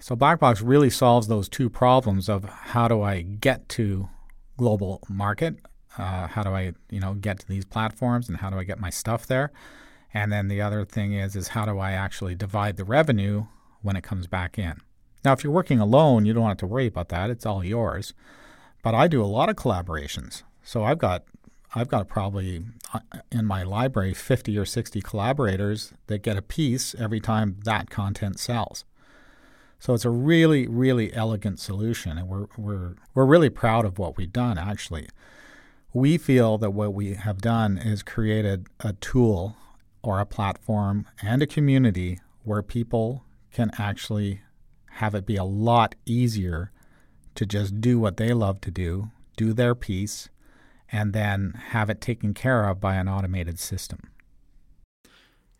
So 0.00 0.14
Blackbox 0.14 0.62
really 0.64 0.90
solves 0.90 1.26
those 1.26 1.48
two 1.48 1.68
problems 1.68 2.28
of 2.28 2.44
how 2.44 2.88
do 2.88 3.02
I 3.02 3.22
get 3.22 3.68
to 3.70 4.08
global 4.56 5.02
market, 5.08 5.56
uh, 5.96 6.26
how 6.28 6.42
do 6.42 6.50
I 6.50 6.72
you 6.90 7.00
know 7.00 7.14
get 7.14 7.40
to 7.40 7.48
these 7.48 7.64
platforms, 7.64 8.28
and 8.28 8.38
how 8.38 8.50
do 8.50 8.58
I 8.58 8.64
get 8.64 8.80
my 8.80 8.90
stuff 8.90 9.26
there, 9.26 9.50
and 10.12 10.32
then 10.32 10.48
the 10.48 10.60
other 10.60 10.84
thing 10.84 11.14
is 11.14 11.36
is 11.36 11.48
how 11.48 11.64
do 11.64 11.78
I 11.78 11.92
actually 11.92 12.34
divide 12.34 12.76
the 12.76 12.84
revenue 12.84 13.46
when 13.82 13.96
it 13.96 14.02
comes 14.02 14.26
back 14.26 14.58
in. 14.58 14.80
Now, 15.24 15.32
if 15.32 15.42
you're 15.42 15.52
working 15.52 15.80
alone, 15.80 16.26
you 16.26 16.32
don't 16.32 16.48
have 16.48 16.58
to 16.58 16.66
worry 16.66 16.86
about 16.86 17.08
that; 17.08 17.30
it's 17.30 17.46
all 17.46 17.64
yours. 17.64 18.14
But 18.82 18.94
I 18.94 19.08
do 19.08 19.22
a 19.22 19.26
lot 19.26 19.48
of 19.48 19.56
collaborations, 19.56 20.42
so 20.62 20.84
I've 20.84 20.98
got 20.98 21.24
I've 21.74 21.88
got 21.88 22.08
probably 22.08 22.64
uh, 22.92 23.00
in 23.30 23.44
my 23.44 23.62
library 23.62 24.14
50 24.14 24.56
or 24.56 24.64
60 24.64 25.00
collaborators 25.02 25.92
that 26.06 26.22
get 26.22 26.36
a 26.36 26.42
piece 26.42 26.94
every 26.94 27.20
time 27.20 27.58
that 27.64 27.90
content 27.90 28.38
sells. 28.38 28.84
So 29.78 29.94
it's 29.94 30.04
a 30.04 30.10
really, 30.10 30.66
really 30.66 31.12
elegant 31.12 31.60
solution, 31.60 32.18
and 32.18 32.28
we're, 32.28 32.46
we're, 32.56 32.94
we're 33.14 33.26
really 33.26 33.50
proud 33.50 33.84
of 33.84 33.98
what 33.98 34.16
we've 34.16 34.32
done, 34.32 34.58
actually. 34.58 35.08
We 35.92 36.18
feel 36.18 36.58
that 36.58 36.70
what 36.70 36.92
we 36.92 37.14
have 37.14 37.40
done 37.40 37.78
is 37.78 38.02
created 38.02 38.66
a 38.80 38.92
tool 38.94 39.56
or 40.02 40.20
a 40.20 40.26
platform 40.26 41.06
and 41.22 41.40
a 41.40 41.46
community 41.46 42.20
where 42.42 42.62
people 42.62 43.24
can 43.52 43.70
actually 43.78 44.42
have 44.92 45.14
it 45.14 45.24
be 45.24 45.36
a 45.36 45.44
lot 45.44 45.94
easier 46.04 46.72
to 47.34 47.46
just 47.46 47.80
do 47.80 47.98
what 47.98 48.16
they 48.16 48.32
love 48.32 48.60
to 48.62 48.70
do, 48.70 49.10
do 49.36 49.52
their 49.52 49.74
piece, 49.74 50.28
and 50.90 51.12
then 51.12 51.54
have 51.68 51.88
it 51.88 52.00
taken 52.00 52.34
care 52.34 52.68
of 52.68 52.80
by 52.80 52.96
an 52.96 53.08
automated 53.08 53.58
system. 53.58 54.10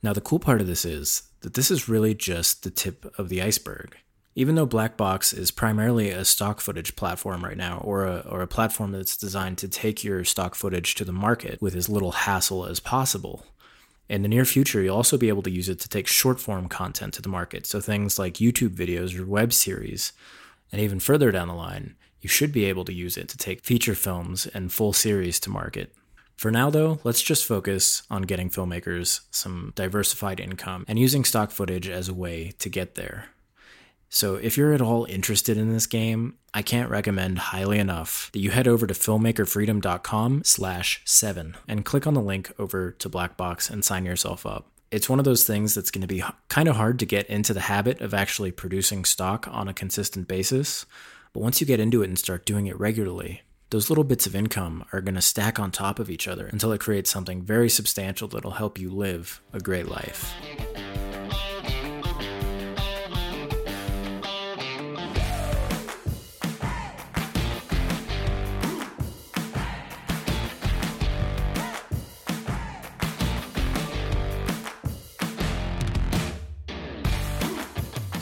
Now, 0.03 0.13
the 0.13 0.21
cool 0.21 0.39
part 0.39 0.61
of 0.61 0.67
this 0.67 0.85
is 0.85 1.23
that 1.41 1.55
this 1.55 1.71
is 1.71 1.89
really 1.89 2.15
just 2.15 2.63
the 2.63 2.71
tip 2.71 3.07
of 3.19 3.29
the 3.29 3.43
iceberg. 3.43 3.97
Even 4.39 4.55
though 4.55 4.69
Blackbox 4.69 5.37
is 5.37 5.51
primarily 5.51 6.11
a 6.11 6.25
stock 6.25 6.61
footage 6.61 6.95
platform 6.95 7.45
right 7.45 7.57
now, 7.57 7.79
or 7.79 8.07
a, 8.07 8.19
or 8.21 8.41
a 8.41 8.47
platform 8.47 8.93
that's 8.93 9.17
designed 9.17 9.59
to 9.59 9.67
take 9.67 10.05
your 10.05 10.23
stock 10.23 10.55
footage 10.55 10.95
to 10.95 11.05
the 11.05 11.11
market 11.11 11.61
with 11.61 11.75
as 11.75 11.89
little 11.89 12.13
hassle 12.13 12.65
as 12.65 12.79
possible, 12.79 13.45
in 14.09 14.23
the 14.23 14.29
near 14.29 14.45
future, 14.45 14.81
you'll 14.81 14.95
also 14.95 15.19
be 15.19 15.29
able 15.29 15.43
to 15.43 15.51
use 15.51 15.69
it 15.69 15.81
to 15.81 15.89
take 15.89 16.07
short 16.07 16.39
form 16.39 16.69
content 16.69 17.15
to 17.15 17.21
the 17.21 17.29
market. 17.29 17.67
So 17.67 17.81
things 17.81 18.17
like 18.17 18.35
YouTube 18.35 18.77
videos 18.77 19.19
or 19.19 19.27
web 19.27 19.53
series. 19.53 20.13
And 20.71 20.81
even 20.81 21.01
further 21.01 21.33
down 21.33 21.49
the 21.49 21.55
line, 21.55 21.97
you 22.21 22.29
should 22.29 22.53
be 22.53 22.67
able 22.67 22.85
to 22.85 22.93
use 22.93 23.17
it 23.17 23.29
to 23.31 23.39
take 23.39 23.65
feature 23.65 23.97
films 23.97 24.47
and 24.47 24.73
full 24.73 24.93
series 24.93 25.41
to 25.41 25.51
market. 25.51 25.93
For 26.37 26.53
now, 26.53 26.71
though, 26.71 27.01
let's 27.03 27.23
just 27.23 27.45
focus 27.45 28.05
on 28.09 28.23
getting 28.23 28.51
filmmakers 28.51 29.23
some 29.33 29.73
diversified 29.75 30.39
income 30.39 30.85
and 30.87 30.97
using 30.97 31.25
stock 31.25 31.51
footage 31.51 31.89
as 31.89 32.09
a 32.09 32.15
way 32.15 32.53
to 32.61 32.69
get 32.69 32.95
there. 32.95 33.31
So, 34.11 34.37
if 34.37 34.57
you're 34.57 34.73
at 34.73 34.81
all 34.81 35.05
interested 35.05 35.59
in 35.59 35.71
this 35.73 35.87
game, 35.87 36.39
I 36.55 36.63
can't 36.63 36.89
recommend 36.89 37.39
highly 37.39 37.79
enough 37.79 38.31
that 38.33 38.41
you 38.41 38.51
head 38.51 38.67
over 38.67 38.87
to 38.87 38.95
filmmakerfreedom.com/7 38.95 41.55
and 41.69 41.85
click 41.85 42.07
on 42.07 42.15
the 42.15 42.23
link 42.23 42.51
over 42.59 42.93
to 42.93 43.11
Blackbox 43.11 43.69
and 43.69 43.85
sign 43.85 44.07
yourself 44.07 44.47
up. 44.47 44.71
It's 44.91 45.11
one 45.11 45.19
of 45.19 45.27
those 45.27 45.45
things 45.45 45.75
that's 45.75 45.91
going 45.91 46.01
to 46.01 46.09
be 46.09 46.25
kind 46.49 46.69
of 46.69 46.77
hard 46.77 46.99
to 47.01 47.07
get 47.07 47.27
into 47.27 47.53
the 47.53 47.61
habit 47.61 48.01
of 48.01 48.15
actually 48.15 48.51
producing 48.51 49.05
stock 49.05 49.47
on 49.51 49.69
a 49.69 49.75
consistent 49.75 50.27
basis. 50.27 50.87
But 51.35 51.43
once 51.43 51.61
you 51.61 51.67
get 51.67 51.81
into 51.81 52.03
it 52.03 52.09
and 52.09 52.19
start 52.19 52.47
doing 52.47 52.67
it 52.67 52.81
regularly, 52.81 53.43
those 53.69 53.91
little 53.91 54.05
bits 54.05 54.27
of 54.27 54.35
income 54.35 54.87
are 54.93 55.03
going 55.03 55.17
to 55.17 55.21
stack 55.21 55.59
on 55.59 55.71
top 55.71 55.99
of 55.99 56.09
each 56.09 56.27
other 56.27 56.47
until 56.47 56.73
it 56.73 56.81
creates 56.81 57.11
something 57.11 57.43
very 57.43 57.69
substantial 57.69 58.29
that'll 58.29 58.53
help 58.53 58.79
you 58.79 58.89
live 58.89 59.43
a 59.53 59.61
great 59.61 59.87
life. 59.87 60.33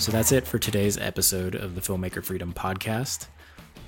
So 0.06 0.12
that's 0.12 0.30
it 0.30 0.46
for 0.46 0.60
today's 0.60 0.96
episode 0.98 1.56
of 1.56 1.74
the 1.74 1.80
Filmmaker 1.80 2.22
Freedom 2.22 2.52
Podcast. 2.52 3.26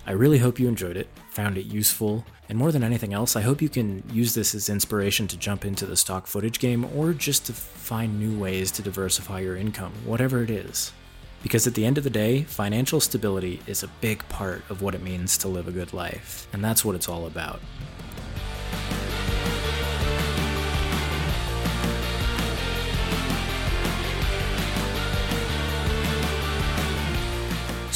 I 0.05 0.11
really 0.11 0.39
hope 0.39 0.59
you 0.59 0.67
enjoyed 0.67 0.97
it, 0.97 1.09
found 1.31 1.57
it 1.57 1.67
useful, 1.67 2.27
and 2.49 2.59
more 2.59 2.73
than 2.73 2.83
anything 2.83 3.15
else, 3.15 3.37
I 3.37 3.41
hope 3.41 3.63
you 3.63 3.69
can 3.69 4.03
use 4.13 4.35
this 4.35 4.53
as 4.53 4.69
inspiration 4.69 5.29
to 5.29 5.37
jump 5.37 5.65
into 5.65 5.87
the 5.87 5.97
stock 5.97 6.27
footage 6.27 6.59
game 6.59 6.85
or 6.97 7.13
just 7.13 7.47
to 7.47 7.53
find 7.53 8.19
new 8.19 8.37
ways 8.37 8.73
to 8.73 8.83
diversify 8.83 9.39
your 9.39 9.57
income, 9.57 9.93
whatever 10.05 10.43
it 10.43 10.51
is. 10.51 10.93
Because 11.41 11.69
at 11.69 11.75
the 11.75 11.87
end 11.87 11.99
of 11.99 12.03
the 12.03 12.11
day, 12.11 12.43
financial 12.43 12.99
stability 12.99 13.61
is 13.69 13.85
a 13.85 13.91
big 14.01 14.29
part 14.29 14.69
of 14.71 14.83
what 14.83 14.97
it 14.97 15.05
means 15.05 15.39
to 15.39 15.47
live 15.47 15.69
a 15.69 15.71
good 15.71 15.93
life, 15.93 16.49
and 16.53 16.65
that's 16.65 16.85
what 16.85 16.97
it's 16.97 17.09
all 17.09 17.29
about. 17.29 17.61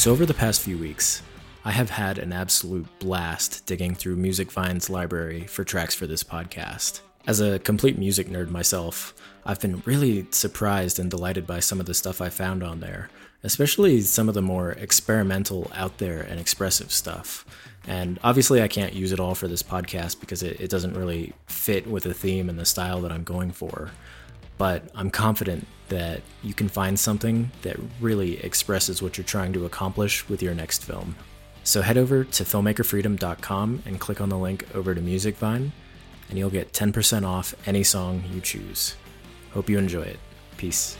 So, 0.03 0.11
over 0.11 0.27
the 0.27 0.35
past 0.35 0.63
few 0.63 0.79
weeks, 0.79 1.23
I 1.65 1.71
have 1.71 1.91
had 1.91 2.19
an 2.19 2.33
absolute 2.33 2.89
blast 2.99 3.65
digging 3.67 3.95
through 3.95 4.17
Music 4.17 4.49
MusicVine's 4.49 4.91
library 4.91 5.47
for 5.47 5.63
tracks 5.63 5.95
for 5.95 6.09
this 6.09 6.25
podcast. 6.25 7.03
As 7.25 7.41
a 7.41 7.61
complete 7.61 7.97
music 7.97 8.27
nerd 8.27 8.51
myself, 8.51 9.15
I've 9.47 9.61
been 9.61 9.81
really 9.87 10.27
surprised 10.33 10.99
and 10.99 11.09
delighted 11.09 11.47
by 11.47 11.61
some 11.61 11.79
of 11.79 11.87
the 11.87 11.95
stuff 11.95 12.21
I 12.21 12.31
found 12.31 12.65
on 12.65 12.81
there, 12.81 13.11
especially 13.45 14.01
some 14.01 14.29
of 14.29 14.35
the 14.35 14.43
more 14.43 14.73
experimental, 14.73 15.71
out 15.73 15.99
there, 15.99 16.23
and 16.23 16.41
expressive 16.41 16.91
stuff. 16.91 17.47
And 17.87 18.19
obviously, 18.25 18.61
I 18.61 18.67
can't 18.67 18.95
use 18.95 19.13
it 19.13 19.21
all 19.21 19.37
for 19.37 19.47
this 19.47 19.63
podcast 19.63 20.19
because 20.19 20.43
it, 20.43 20.61
it 20.61 20.69
doesn't 20.69 20.95
really 20.95 21.33
fit 21.47 21.87
with 21.87 22.03
the 22.03 22.13
theme 22.13 22.49
and 22.49 22.59
the 22.59 22.67
style 22.67 23.01
that 23.03 23.13
I'm 23.13 23.23
going 23.23 23.53
for. 23.53 23.93
But 24.63 24.85
I'm 24.95 25.11
confident 25.11 25.67
that 25.89 26.21
you 26.45 26.55
can 26.55 26.69
find 26.69 26.97
something 26.97 27.51
that 27.63 27.77
really 28.01 28.39
expresses 28.45 29.03
what 29.03 29.19
you're 29.19 29.25
trying 29.25 29.53
to 29.55 29.67
accomplish 29.67 30.29
with 30.29 30.41
your 30.41 30.55
next 30.55 30.85
film. 30.85 31.17
So 31.65 31.83
head 31.83 31.99
over 31.99 32.23
to 32.23 32.45
filmmakerfreedom.com 32.45 33.83
and 33.87 33.99
click 33.99 34.21
on 34.21 34.29
the 34.29 34.39
link 34.39 34.69
over 34.73 34.95
to 34.95 35.01
MusicVine, 35.01 35.73
and 36.29 36.39
you'll 36.39 36.49
get 36.49 36.73
10% 36.73 37.27
off 37.27 37.57
any 37.67 37.83
song 37.83 38.23
you 38.33 38.41
choose. 38.41 38.95
Hope 39.51 39.69
you 39.69 39.79
enjoy 39.79 40.03
it. 40.03 40.21
Peace. 40.59 40.97